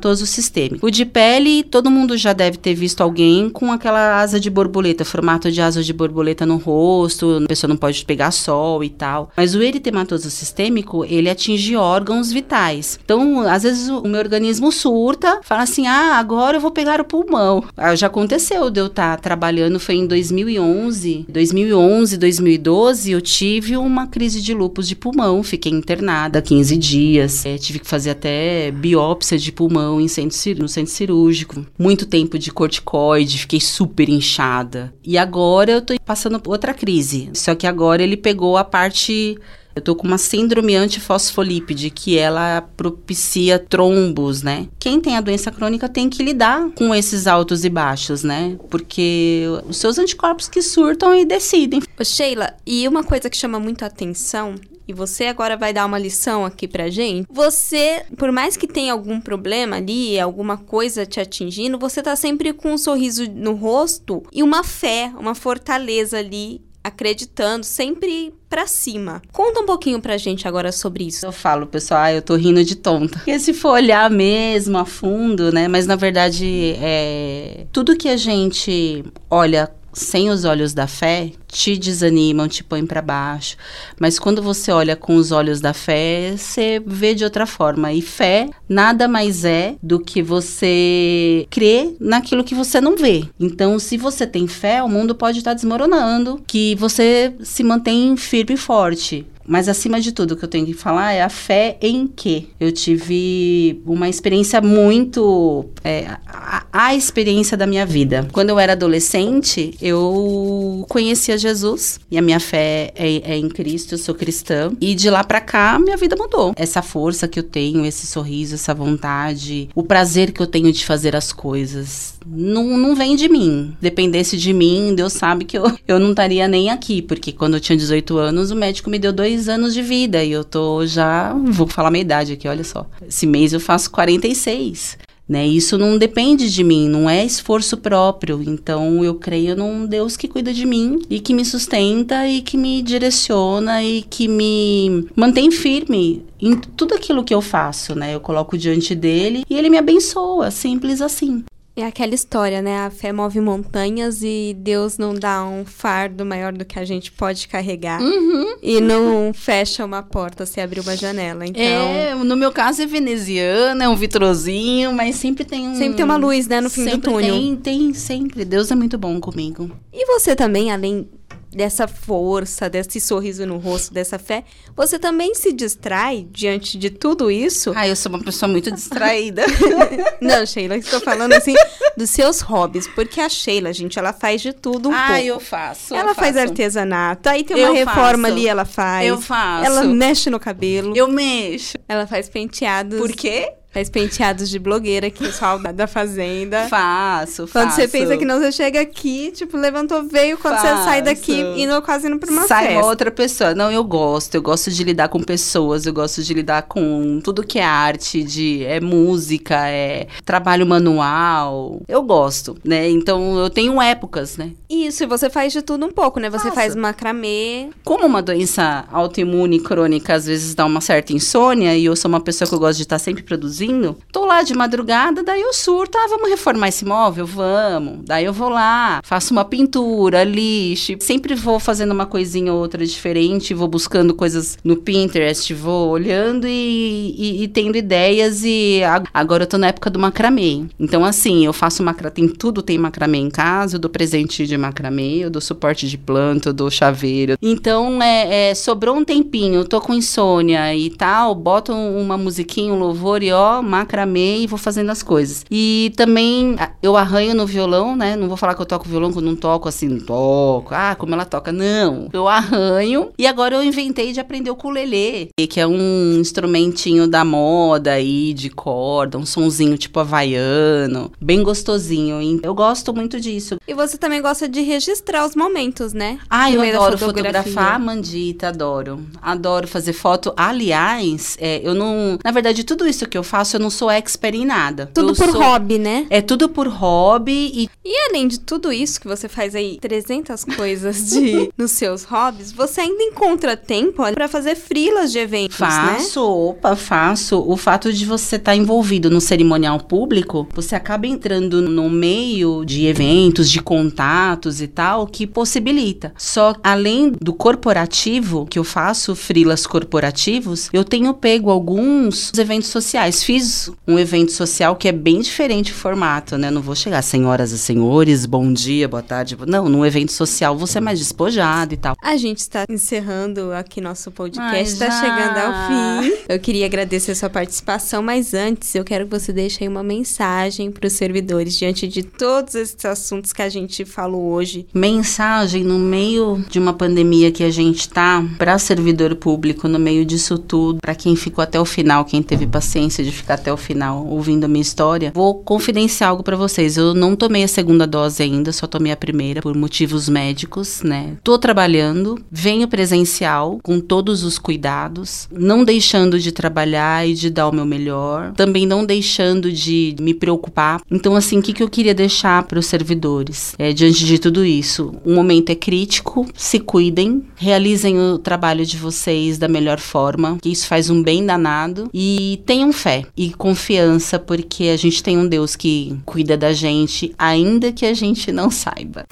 eritematoso 0.08 0.26
sistêmico. 0.26 0.86
O 0.86 0.90
de 0.90 1.06
pele, 1.06 1.64
todo 1.64 1.92
mundo 1.92 2.18
já 2.18 2.34
deve 2.34 2.58
ter 2.58 2.74
visto 2.74 3.02
alguém 3.02 3.50
com 3.50 3.72
aquela 3.72 4.22
asa 4.22 4.40
de 4.40 4.50
borboleta, 4.50 5.04
formato 5.04 5.52
de 5.52 5.62
asa 5.62 5.84
de 5.84 5.94
borboleta 5.94 6.46
no 6.46 6.58
rosto, 6.58 7.42
a 7.44 7.48
pessoa 7.48 7.68
não 7.68 7.78
pode 7.78 8.06
pegar 8.06 8.32
sol 8.32 8.84
e 8.84 8.90
tal. 8.90 9.32
Mas 9.36 9.56
o 9.56 9.62
eritematoso 9.62 10.30
sistêmico, 10.30 11.04
ele 11.06 11.30
atinge 11.30 11.76
órgãos 11.76 12.32
vitais. 12.32 13.00
Então, 13.04 13.42
às 13.42 13.64
vezes 13.64 13.90
o 13.90 14.04
meu 14.04 14.20
organismo 14.20 14.72
surta, 14.72 15.40
fala 15.44 15.64
assim: 15.64 15.88
"Ah, 15.88 16.18
agora 16.18 16.58
eu 16.58 16.62
vou 16.62 16.72
pegar 16.72 17.02
o 17.02 17.06
pulmão". 17.06 17.64
Ah, 17.76 17.96
já 17.96 18.08
aconteceu 18.08 18.70
de 18.70 18.80
eu 18.80 18.88
estar 18.88 19.20
trabalhando 19.20 19.80
foi 19.80 19.96
em 19.96 20.08
2011, 20.08 21.26
2011, 21.28 22.18
2012, 22.18 23.12
eu 23.12 23.22
tive 23.22 23.76
uma 23.78 24.08
crise 24.08 24.42
de 24.42 24.54
lúpus 24.54 24.88
de 24.88 24.96
pulmão, 24.96 25.44
fiquei 25.44 25.72
internada 25.72 26.42
15 26.42 26.78
dias, 26.78 27.46
eh, 27.46 27.58
tive 27.58 27.80
que 27.80 27.88
fazer 27.88 28.12
até 28.12 28.72
biópsia 28.72 29.38
de 29.38 29.52
pulmão 29.52 29.97
em 30.00 30.08
centro, 30.08 30.62
no 30.62 30.68
centro 30.68 30.92
cirúrgico. 30.92 31.66
Muito 31.78 32.06
tempo 32.06 32.38
de 32.38 32.52
corticoide, 32.52 33.40
fiquei 33.40 33.60
super 33.60 34.10
inchada. 34.10 34.94
E 35.04 35.18
agora 35.18 35.72
eu 35.72 35.82
tô 35.82 35.94
passando 36.06 36.40
por 36.40 36.52
outra 36.52 36.74
crise. 36.74 37.30
Só 37.34 37.56
que 37.56 37.68
agora 37.68 38.04
ele 38.04 38.18
pegou 38.18 38.58
a 38.58 38.64
parte 38.64 39.38
eu 39.78 39.82
tô 39.82 39.96
com 39.96 40.08
uma 40.08 40.18
síndrome 40.18 40.76
antifosfolípide, 40.76 41.92
que 41.92 42.18
ela 42.18 42.62
propicia 42.76 43.60
trombos, 43.60 44.42
né? 44.42 44.68
Quem 44.80 45.00
tem 45.00 45.16
a 45.16 45.22
doença 45.22 45.52
crônica 45.52 45.88
tem 45.88 46.10
que 46.10 46.24
lidar 46.24 46.72
com 46.72 46.96
esses 46.96 47.28
altos 47.28 47.64
e 47.64 47.70
baixos, 47.70 48.24
né? 48.24 48.58
Porque 48.72 49.44
os 49.70 49.78
seus 49.78 50.00
anticorpos 50.00 50.50
que 50.50 50.64
surtam 50.64 51.14
e 51.14 51.24
decidem. 51.26 51.80
Ô, 52.00 52.04
Sheila, 52.04 52.56
e 52.66 52.88
uma 52.88 53.04
coisa 53.04 53.30
que 53.30 53.38
chama 53.38 53.60
muito 53.60 53.84
a 53.84 53.86
atenção, 53.86 54.56
e 54.88 54.94
você 54.94 55.26
agora 55.26 55.58
vai 55.58 55.74
dar 55.74 55.86
uma 55.86 56.00
lição 56.00 56.46
aqui 56.46 56.68
pra 56.68 56.90
gente. 56.90 57.28
Você, 57.30 58.04
por 58.18 58.32
mais 58.32 58.56
que 58.56 58.68
tenha 58.68 58.94
algum 58.94 59.20
problema 59.20 59.78
ali, 59.78 60.20
alguma 60.20 60.58
coisa 60.58 61.06
te 61.06 61.20
atingindo, 61.20 61.78
você 61.78 62.02
tá 62.02 62.16
sempre 62.16 62.54
com 62.54 62.74
um 62.74 62.78
sorriso 62.78 63.30
no 63.30 63.54
rosto 63.54 64.24
e 64.32 64.42
uma 64.42 64.64
fé, 64.64 65.12
uma 65.20 65.36
fortaleza 65.36 66.18
ali, 66.18 66.62
acreditando, 66.84 67.66
sempre 67.66 68.34
pra 68.50 68.66
cima. 68.66 69.22
Conta 69.32 69.60
um 69.60 69.66
pouquinho 69.66 70.00
pra 70.00 70.18
gente 70.18 70.48
agora 70.48 70.72
sobre 70.72 71.06
isso. 71.06 71.26
Eu 71.26 71.34
falo, 71.34 71.68
pessoal, 71.68 72.02
ah, 72.02 72.14
eu 72.14 72.22
tô 72.22 72.36
rindo 72.36 72.64
de 72.64 72.76
tonta. 72.76 73.18
Porque 73.18 73.38
se 73.40 73.54
for 73.54 73.72
olhar 73.72 74.10
mesmo 74.10 74.78
a 74.78 74.86
fundo, 74.86 75.52
né? 75.52 75.68
Mas 75.68 75.86
na 75.86 75.96
verdade, 75.96 76.76
é... 76.80 77.68
tudo 77.74 77.98
que 77.98 78.08
a 78.08 78.16
gente 78.16 79.04
olha 79.30 79.70
sem 79.98 80.30
os 80.30 80.46
olhos 80.46 80.74
da 80.74 80.86
fé 80.86 81.32
te 81.48 81.76
desanimam, 81.76 82.48
te 82.48 82.64
põem 82.64 82.86
para 82.86 83.02
baixo. 83.02 83.58
Mas 84.00 84.20
quando 84.20 84.44
você 84.44 84.72
olha 84.72 84.96
com 84.96 85.16
os 85.16 85.32
olhos 85.32 85.60
da 85.60 85.74
fé, 85.74 86.36
você 86.38 86.82
vê 86.86 87.16
de 87.16 87.24
outra 87.24 87.48
forma. 87.48 87.92
E 87.92 88.02
fé 88.02 88.48
nada 88.70 89.08
mais 89.08 89.44
é 89.44 89.76
do 89.82 90.00
que 90.00 90.22
você 90.22 91.48
crer 91.50 91.96
naquilo 92.00 92.44
que 92.44 92.54
você 92.54 92.80
não 92.80 92.96
vê. 92.96 93.28
Então, 93.40 93.80
se 93.80 93.98
você 93.98 94.28
tem 94.28 94.48
fé, 94.48 94.84
o 94.84 94.90
mundo 94.90 95.16
pode 95.16 95.40
estar 95.40 95.54
desmoronando, 95.54 96.42
que 96.46 96.76
você 96.76 97.34
se 97.42 97.64
mantém 97.64 98.16
firme 98.16 98.54
e 98.54 98.58
forte. 98.58 99.26
Mas 99.48 99.70
acima 99.70 100.02
de 100.02 100.12
tudo, 100.12 100.34
o 100.34 100.38
que 100.38 100.44
eu 100.44 100.50
tenho 100.50 100.66
que 100.66 100.74
falar 100.74 101.14
é 101.14 101.24
a 101.24 101.30
fé 101.30 101.78
em 101.82 102.06
que 102.06 102.50
eu 102.60 102.72
tive 102.72 103.82
uma 103.86 104.10
experiência 104.10 104.60
muito. 104.60 105.66
É, 105.84 106.18
a, 106.28 106.66
a 106.72 106.96
experiência 106.96 107.56
da 107.56 107.66
minha 107.66 107.86
vida. 107.86 108.28
Quando 108.32 108.50
eu 108.50 108.60
era 108.60 108.74
adolescente, 108.74 109.76
eu 109.82 110.86
conhecia 110.90 111.38
Jesus 111.38 112.00
e 112.12 112.18
a 112.18 112.22
minha 112.22 112.40
fé 112.40 112.92
é, 112.96 113.34
é 113.34 113.38
em 113.38 113.48
Cristo, 113.48 113.94
eu 113.94 113.98
sou 113.98 114.14
cristã. 114.14 114.72
E 114.82 114.94
de 114.94 115.10
lá 115.10 115.24
pra 115.24 115.40
cá, 115.40 115.80
minha 115.80 115.96
vida 115.96 116.16
mudou. 116.18 116.54
Essa 116.56 116.82
força 116.82 117.28
que 117.28 117.40
eu 117.40 117.44
tenho, 117.44 117.86
esse 117.86 118.06
sorriso, 118.06 118.56
essa 118.56 118.74
vontade, 118.74 119.70
o 119.74 119.84
prazer 119.84 120.32
que 120.32 120.42
eu 120.42 120.48
tenho 120.48 120.72
de 120.72 120.86
fazer 120.86 121.16
as 121.16 121.32
coisas, 121.32 122.17
não, 122.30 122.78
não 122.78 122.96
vem 122.96 123.16
de 123.16 123.30
mim. 123.30 123.76
Dependesse 123.82 124.38
de 124.38 124.54
mim, 124.54 124.94
Deus 124.96 125.14
sabe 125.14 125.46
que 125.46 125.58
eu, 125.58 125.72
eu 125.88 126.00
não 126.00 126.12
estaria 126.12 126.48
nem 126.48 126.70
aqui, 126.70 127.02
porque 127.02 127.32
quando 127.32 127.56
eu 127.56 127.60
tinha 127.60 127.78
18 127.78 128.18
anos, 128.18 128.52
o 128.52 128.56
médico 128.56 128.90
me 128.90 129.00
deu 129.00 129.14
dois 129.14 129.48
anos 129.48 129.74
de 129.74 129.82
vida 129.82 130.24
e 130.24 130.32
eu 130.32 130.44
tô 130.44 130.86
já. 130.86 131.34
Vou 131.34 131.68
falar 131.68 131.92
minha 131.92 132.02
idade 132.02 132.34
aqui, 132.34 132.48
olha 132.48 132.64
só. 132.64 132.86
Esse 133.08 133.26
mês 133.26 133.54
eu 133.54 133.60
faço 133.60 133.92
46. 133.92 134.98
Né? 135.28 135.46
Isso 135.46 135.78
não 135.78 135.98
depende 135.98 136.50
de 136.50 136.64
mim, 136.64 136.88
não 136.88 137.10
é 137.10 137.26
esforço 137.26 137.76
próprio. 137.76 138.42
Então 138.42 139.04
eu 139.04 139.16
creio 139.16 139.58
num 139.58 139.86
Deus 139.86 140.16
que 140.16 140.28
cuida 140.28 140.54
de 140.54 140.66
mim 140.66 141.02
e 141.10 141.20
que 141.20 141.34
me 141.34 141.44
sustenta 141.44 142.26
e 142.28 142.42
que 142.42 142.56
me 142.56 142.82
direciona 142.82 143.84
e 143.84 144.04
que 144.04 144.28
me 144.28 145.06
mantém 145.16 145.52
firme 145.52 146.24
em 146.40 146.56
tudo 146.56 146.94
aquilo 146.94 147.26
que 147.26 147.34
eu 147.34 147.42
faço, 147.42 147.94
né? 147.94 148.16
Eu 148.16 148.22
coloco 148.22 148.58
diante 148.58 148.96
dele 148.96 149.44
e 149.50 149.56
ele 149.56 149.70
me 149.70 149.78
abençoa, 149.78 150.50
simples 150.50 151.02
assim. 151.02 151.44
É 151.78 151.86
aquela 151.86 152.16
história, 152.16 152.60
né? 152.60 152.80
A 152.80 152.90
fé 152.90 153.14
move 153.14 153.40
montanhas 153.40 154.24
e 154.24 154.56
Deus 154.58 154.98
não 154.98 155.14
dá 155.14 155.46
um 155.46 155.64
fardo 155.64 156.26
maior 156.26 156.52
do 156.52 156.66
que 156.66 156.80
a 156.80 156.84
gente 156.84 157.12
pode 157.12 157.48
carregar. 157.48 158.02
Uhum. 158.02 158.58
E 158.64 158.82
não 158.82 159.32
fecha 159.32 159.86
uma 159.86 160.02
porta 160.02 160.44
se 160.44 160.60
abrir 160.60 160.80
uma 160.80 160.98
janela. 160.98 161.46
Então. 161.46 161.62
É, 161.62 162.16
no 162.16 162.36
meu 162.36 162.52
caso 162.52 162.82
é 162.82 162.88
veneziana, 162.88 163.84
é 163.84 163.88
um 163.88 163.96
vitrozinho, 163.96 164.92
mas 164.92 165.18
sempre 165.18 165.46
tem 165.46 165.68
um. 165.68 165.76
Sempre 165.76 165.98
tem 165.98 166.06
uma 166.06 166.18
luz, 166.18 166.48
né, 166.48 166.60
no 166.60 166.70
fim 166.72 166.84
sempre 166.84 166.98
do 166.98 167.12
túnel. 167.12 167.36
Tem, 167.36 167.56
tem, 167.56 167.94
sempre. 167.94 168.44
Deus 168.44 168.72
é 168.72 168.76
muito 168.76 168.98
bom 168.98 169.20
comigo. 169.20 169.70
E 169.94 170.04
você 170.08 170.36
também, 170.36 170.72
além 170.72 171.08
dessa 171.52 171.88
força, 171.88 172.70
desse 172.70 173.00
sorriso 173.00 173.46
no 173.46 173.58
rosto, 173.58 173.94
dessa 173.94 174.20
fé, 174.20 174.44
você 174.76 175.00
também 175.00 175.34
se 175.34 175.54
distrai 175.54 176.28
diante 176.30 176.78
de 176.78 176.90
tudo 176.90 177.32
isso? 177.32 177.74
Ah, 177.76 177.88
eu 177.88 177.96
sou 177.96 178.12
uma 178.12 178.24
pessoa 178.24 178.50
muito 178.50 178.72
distraída. 178.72 179.44
Não, 180.22 180.46
Sheila, 180.46 180.78
estou 180.78 181.00
falando 181.00 181.34
assim 181.34 181.54
dos 181.96 182.10
seus 182.10 182.42
hobbies, 182.42 182.88
porque 182.88 183.22
a 183.22 183.30
Sheila, 183.30 183.74
gente, 183.74 183.98
ela 183.98 184.14
faz 184.14 184.42
de 184.42 184.54
tudo 184.54 184.90
um 184.90 184.94
ah, 184.94 185.08
pouco. 185.08 185.24
eu 185.24 185.40
faço. 185.40 185.96
Ela 185.96 186.12
eu 186.12 186.16
faz 186.16 186.36
faço. 186.36 186.50
artesanato, 186.50 187.30
aí 187.30 187.44
tem 187.44 187.58
uma 187.58 187.68
Eu 187.68 187.74
reforma 187.74 188.28
faço. 188.28 188.34
ali, 188.34 188.48
ela 188.48 188.66
faz. 188.66 189.08
Eu 189.08 189.22
faço. 189.22 189.66
Ela 189.66 189.84
mexe 189.84 190.30
no 190.30 190.40
cabelo. 190.40 190.96
Eu 190.96 191.08
mexo. 191.08 191.78
Ela 191.88 192.06
faz 192.06 192.30
penteados. 192.30 193.00
Por 193.00 193.12
quê? 193.12 193.54
Faz 193.78 193.90
penteados 193.92 194.50
de 194.50 194.58
blogueira, 194.58 195.12
que 195.12 195.22
o 195.24 195.28
pessoal 195.28 195.60
da- 195.60 195.72
da 195.72 195.86
fazenda. 195.86 196.68
Faço, 196.68 197.46
faço. 197.46 197.54
Quando 197.54 197.70
você 197.76 197.88
pensa 197.88 198.18
que 198.18 198.26
não, 198.26 198.40
você 198.40 198.52
chega 198.52 198.82
aqui, 198.82 199.32
tipo, 199.32 199.56
levantou, 199.56 200.02
veio. 200.04 200.36
Quando 200.40 200.56
você 200.60 200.68
sai 200.84 201.04
daqui, 201.04 201.44
Faço. 201.44 201.60
indo 201.60 201.82
quase 201.84 202.08
indo 202.08 202.18
pra 202.18 202.32
uma 202.32 202.48
Sai 202.48 202.66
festa. 202.70 202.80
uma 202.80 202.88
outra 202.88 203.12
pessoa. 203.12 203.54
Não, 203.54 203.72
eu 203.72 203.84
gosto. 203.84 204.34
Eu 204.34 204.42
gosto 204.42 204.72
de 204.72 204.84
lidar 204.84 205.10
com 205.10 205.22
pessoas. 205.22 205.86
Eu 205.86 205.94
gosto 205.94 206.24
de 206.24 206.34
lidar 206.34 206.64
com 206.64 207.22
tudo 207.24 207.44
que 207.46 207.60
é 207.60 207.64
arte, 207.64 208.24
de 208.24 208.64
é 208.66 208.80
música, 208.80 209.70
é 209.70 210.08
trabalho 210.26 210.66
manual. 210.66 211.80
Eu 211.88 212.02
gosto, 212.02 212.58
né? 212.66 212.90
Então 212.90 213.38
eu 213.38 213.48
tenho 213.48 213.80
épocas, 213.80 214.38
né? 214.38 214.54
Isso, 214.68 215.04
e 215.04 215.06
você 215.06 215.30
faz 215.30 215.54
de 215.54 215.62
tudo 215.62 215.86
um 215.86 215.92
pouco, 215.92 216.20
né? 216.20 216.32
Você 216.32 216.46
Faço. 216.46 216.56
faz 216.56 216.76
macramê. 216.76 217.70
Como 217.86 218.08
uma 218.08 218.24
doença 218.24 218.86
autoimune 218.92 219.60
crônica 219.60 220.16
às 220.16 220.26
vezes 220.26 220.56
dá 220.56 220.66
uma 220.66 220.82
certa 220.82 221.14
insônia 221.14 221.76
e 221.78 221.86
eu 221.86 221.96
sou 221.96 222.10
uma 222.10 222.20
pessoa 222.20 222.48
que 222.48 222.56
eu 222.56 222.60
gosto 222.60 222.78
de 222.78 222.84
estar 222.84 222.98
sempre 222.98 223.22
produzindo, 223.22 223.67
tô 224.12 224.26
lá 224.26 224.44
de 224.44 224.54
madrugada, 224.54 225.24
daí 225.24 225.42
eu 225.42 225.54
surto, 225.54 225.98
ah, 225.98 226.08
vamos 226.10 226.30
reformar 226.30 226.68
esse 226.70 226.86
móvel? 226.86 227.26
Vamos. 227.26 228.00
Daí 228.06 228.26
eu 228.26 228.34
vou 228.34 228.50
lá, 228.50 229.02
faço 229.04 229.34
uma 229.34 229.46
pintura, 229.46 230.24
lixo, 230.24 230.94
sempre 231.00 231.36
vou 231.36 231.60
fazendo 231.60 231.92
uma 231.92 232.06
coisinha 232.06 232.54
ou 232.54 232.60
outra 232.60 232.86
diferente, 232.86 233.54
vou 233.54 233.68
buscando 233.68 234.14
coisas 234.14 234.58
no 234.64 234.76
Pinterest, 234.78 235.54
vou 235.54 235.90
olhando 235.90 236.48
e, 236.48 237.16
e- 237.18 237.44
e 237.44 237.48
tendo 237.48 237.78
ideias 237.78 238.44
e 238.44 238.82
agora 239.14 239.44
eu 239.44 239.48
tô 239.48 239.58
na 239.58 239.68
época 239.68 239.90
do 239.90 240.00
macramê. 240.00 240.64
Então 240.80 241.04
assim, 241.06 241.46
eu 241.46 241.54
faço 241.54 241.84
macramê, 241.84 242.12
tem 242.12 242.28
tudo 242.28 242.62
tem 242.62 242.78
macramê 242.78 243.18
em 243.18 243.30
casa, 243.30 243.76
eu 243.76 243.80
dou 243.80 243.90
presente 243.90 244.46
de 244.48 244.58
macramê, 244.58 245.18
eu 245.20 245.30
dou 245.30 245.42
suporte 245.42 245.88
de 245.88 245.98
planta, 245.98 246.50
eu 246.50 246.54
dou 246.54 246.70
chaveiro. 246.70 247.36
Então, 247.42 248.02
é, 248.02 248.50
é, 248.52 248.56
sobrou 248.56 248.96
um 248.96 249.04
tempinho, 249.04 249.64
tô 249.66 249.80
com 249.82 249.94
insônia 249.94 250.76
e 250.76 250.90
tal, 250.90 251.34
boto 251.36 251.72
um- 251.74 252.02
uma 252.02 252.18
musiquinha, 252.18 252.74
um 252.74 252.80
louvor 252.80 253.22
e 253.24 253.32
ó, 253.32 253.47
macramê 253.62 254.40
e 254.40 254.48
vou 254.48 254.58
fazendo 254.58 254.90
as 254.92 255.02
coisas. 255.04 255.44
E 255.50 255.92
também 255.96 256.56
a- 256.60 256.72
eu 256.82 256.96
arranho 256.98 257.34
no 257.36 257.46
violão, 257.46 257.96
né? 257.96 258.16
Não 258.16 258.28
vou 258.28 258.38
falar 258.38 258.54
que 258.56 258.62
eu 258.62 258.66
toco 258.66 258.88
violão, 258.88 259.12
que 259.12 259.18
eu 259.18 259.22
não 259.22 259.36
toco 259.36 259.68
assim, 259.68 259.88
não 259.88 260.00
toco. 260.00 260.74
Ah, 260.74 260.96
como 260.98 261.14
ela 261.14 261.26
toca. 261.26 261.52
Não. 261.52 262.10
Eu 262.14 262.28
arranho. 262.28 263.10
E 263.18 263.26
agora 263.28 263.56
eu 263.56 263.64
inventei 263.64 264.12
de 264.14 264.20
aprender 264.20 264.50
o 264.50 264.54
ukulele, 264.54 265.30
que 265.50 265.60
é 265.60 265.68
um 265.68 266.18
instrumentinho 266.20 267.08
da 267.08 267.24
moda 267.24 267.92
aí, 267.94 268.34
de 268.34 268.50
corda, 268.50 269.18
um 269.18 269.26
sonzinho 269.26 269.78
tipo 269.78 270.00
havaiano, 270.00 271.12
bem 271.22 271.42
gostosinho. 271.44 272.18
Eu 272.44 272.54
gosto 272.54 272.94
muito 272.94 273.20
disso. 273.20 273.58
E 273.68 273.74
você 273.74 273.98
também 273.98 274.22
gosta 274.22 274.48
de 274.48 274.62
registrar 274.62 275.26
os 275.26 275.36
momentos, 275.36 275.94
né? 275.94 276.20
Ah, 276.30 276.52
eu 276.52 276.62
adoro 276.62 276.98
fotografar, 276.98 277.80
Mandita, 277.80 278.48
adoro. 278.50 279.00
Adoro 279.22 279.68
fazer 279.68 279.94
foto. 279.94 280.34
Aliás, 280.36 281.38
é, 281.40 281.62
eu 281.64 281.74
não. 281.74 282.18
Na 282.24 282.32
verdade, 282.32 282.64
tudo 282.64 282.88
isso 282.88 283.08
que 283.08 283.18
eu 283.18 283.24
faço, 283.24 283.37
eu 283.56 283.60
não 283.60 283.70
sou 283.70 283.90
expert 283.92 284.36
em 284.36 284.46
nada. 284.46 284.90
Tudo 284.94 285.12
Eu 285.12 285.16
por 285.16 285.32
sou- 285.32 285.42
hobby, 285.42 285.78
né? 285.78 286.06
É 286.10 286.22
tudo 286.22 286.50
por 286.50 286.68
hobby 286.68 287.52
e 287.54 287.70
E 287.86 288.10
além 288.10 288.28
de 288.28 288.40
tudo 288.40 288.72
isso 288.72 289.00
que 289.00 289.08
você 289.08 289.30
faz 289.30 289.56
aí, 289.56 289.78
300 289.80 290.44
coisas 290.44 291.10
de 291.10 291.50
nos 291.58 291.72
seus 291.72 292.04
hobbies, 292.04 292.52
você 292.52 292.82
ainda 292.82 293.02
encontra 293.04 293.56
tempo 293.56 294.04
pra 294.14 294.28
fazer 294.28 294.56
frilas 294.56 295.12
de 295.12 295.20
eventos, 295.20 295.58
né? 295.60 295.68
Faço, 295.68 296.22
opa, 296.22 296.76
faço. 296.76 297.40
O 297.48 297.56
fato 297.56 297.92
de 297.94 298.06
você 298.06 298.36
estar 298.36 298.56
envolvido 298.56 299.10
no 299.10 299.22
cerimonial 299.22 299.80
público, 299.80 300.48
você 300.54 300.76
acaba 300.76 301.08
entrando 301.08 301.62
no 301.62 301.90
meio 301.90 302.66
de 302.66 302.86
eventos, 302.86 303.50
de 303.50 303.62
contatos 303.62 304.62
e 304.62 304.68
tal, 304.68 305.08
que 305.08 305.26
possibilita. 305.26 306.14
Só 306.18 306.54
além 306.64 307.12
do 307.22 307.34
corporativo, 307.34 308.46
que 308.46 308.58
eu 308.60 308.64
faço 308.64 309.16
frilas 309.16 309.66
corporativos, 309.68 310.70
eu 310.74 310.84
tenho 310.84 311.14
pego 311.14 311.50
alguns 311.50 312.32
eventos 312.38 312.70
sociais. 312.70 313.24
Fiz 313.28 313.70
um 313.86 314.00
evento 314.00 314.32
social 314.32 314.74
que 314.78 314.88
é 314.88 314.92
bem 314.94 315.20
diferente 315.20 315.74
o 315.74 315.76
formato, 315.76 316.38
né? 316.38 316.50
Não 316.50 316.62
vou 316.62 316.74
chegar 316.74 317.02
senhoras 317.02 317.52
e 317.52 317.58
senhores, 317.58 318.26
bom 318.26 318.54
dia, 318.54 318.88
boa 318.88 319.04
tarde. 319.04 319.36
Não, 319.46 319.68
num 319.68 319.86
evento 319.86 320.14
social 320.14 320.58
você 320.58 320.78
é 320.78 320.82
mais 320.82 320.98
despojado 320.98 321.74
e 321.74 321.78
tal. 321.78 321.98
A 322.02 322.16
gente 322.16 322.38
está 322.38 322.64
encerrando 322.70 323.52
aqui 323.52 323.82
nosso 323.82 324.12
podcast, 324.12 324.72
está 324.72 324.90
chegando 324.90 325.38
ao 325.40 325.68
fim. 325.68 326.18
Eu 326.30 326.40
queria 326.40 326.68
agradecer 326.68 327.12
a 327.12 327.16
sua 327.16 327.30
participação, 327.30 328.02
mas 328.02 328.34
antes 328.34 328.74
eu 328.74 328.86
quero 328.86 329.04
que 329.04 329.20
você 329.20 329.34
deixe 329.34 329.62
aí 329.62 329.68
uma 329.68 329.84
mensagem 329.84 330.72
para 330.72 330.88
os 330.88 330.94
servidores 330.94 331.58
diante 331.58 331.86
de 331.86 332.04
todos 332.04 332.56
esses 332.56 332.86
assuntos 332.86 333.34
que 333.34 333.42
a 333.42 333.50
gente 333.50 333.84
falou 333.84 334.24
hoje. 334.32 334.66
mensagem 334.74 335.66
no 335.66 335.78
meio 335.78 336.46
de 336.50 336.60
uma 336.60 336.72
pandemia 336.72 337.30
que 337.30 337.44
a 337.44 337.52
gente 337.52 337.90
tá 337.90 338.26
para 338.38 338.58
servidor 338.58 339.14
público 339.16 339.68
no 339.68 339.78
meio 339.78 340.06
disso 340.06 340.38
tudo, 340.38 340.80
para 340.80 340.96
quem 340.96 341.14
ficou 341.18 341.44
até 341.44 341.60
o 341.60 341.66
final, 341.66 342.06
quem 342.06 342.24
teve 342.24 342.48
paciência 342.48 343.04
de 343.04 343.17
ficar 343.18 343.36
até 343.36 343.52
o 343.52 343.58
final 343.58 344.06
ouvindo 344.06 344.46
a 344.46 344.48
minha 344.48 344.62
história, 344.62 345.12
vou 345.14 345.36
confidenciar 345.36 346.12
algo 346.12 346.24
para 346.24 346.36
vocês. 346.36 346.78
Eu 346.78 346.94
não 346.94 347.16
tomei 347.16 347.44
a 347.44 347.48
segunda 347.48 347.86
dose 347.86 348.24
ainda, 348.24 348.52
só 348.52 348.68
tomei 348.68 348.92
a 348.92 348.98
primeira 348.98 349.42
por 349.42 349.56
motivos 349.56 350.08
médicos, 350.08 350.82
né? 350.84 351.18
Tô 351.24 351.38
trabalhando, 351.38 352.20
venho 352.32 352.68
presencial 352.68 353.60
com 353.64 353.80
todos 353.80 354.24
os 354.24 354.38
cuidados, 354.38 355.28
não 355.32 355.64
deixando 355.64 356.20
de 356.20 356.32
trabalhar 356.32 357.08
e 357.08 357.14
de 357.14 357.30
dar 357.30 357.50
o 357.50 357.54
meu 357.54 357.66
melhor, 357.66 358.32
também 358.34 358.66
não 358.66 358.86
deixando 358.86 359.52
de 359.52 359.96
me 360.00 360.14
preocupar. 360.14 360.82
Então 360.90 361.16
assim, 361.16 361.40
o 361.40 361.42
que 361.42 361.54
que 361.54 361.64
eu 361.64 361.70
queria 361.70 361.94
deixar 361.94 362.44
para 362.44 362.60
os 362.60 362.66
servidores? 362.66 363.56
É, 363.58 363.74
diante 363.74 364.06
de 364.06 364.20
tudo 364.20 364.46
isso, 364.46 364.94
o 365.04 365.14
momento 365.14 365.50
é 365.50 365.56
crítico, 365.56 366.28
se 366.36 366.60
cuidem, 366.60 367.24
realizem 367.36 368.00
o 368.00 368.18
trabalho 368.18 368.66
de 368.66 368.78
vocês 368.78 369.38
da 369.38 369.48
melhor 369.48 369.80
forma, 369.80 370.38
que 370.42 370.52
isso 370.52 370.68
faz 370.68 370.90
um 370.90 371.02
bem 371.02 371.26
danado 371.26 371.90
e 371.94 372.42
tenham 372.46 372.72
fé 372.72 373.07
e 373.16 373.34
confiança, 373.34 374.18
porque 374.20 374.66
a 374.66 374.78
gente 374.78 375.02
tem 375.02 375.18
um 375.18 375.28
Deus 375.28 375.56
que 375.56 375.98
cuida 376.06 376.38
da 376.38 376.54
gente, 376.54 377.14
ainda 377.18 377.72
que 377.72 377.86
a 377.86 377.94
gente 377.94 378.32
não 378.32 378.50
saiba. 378.50 379.06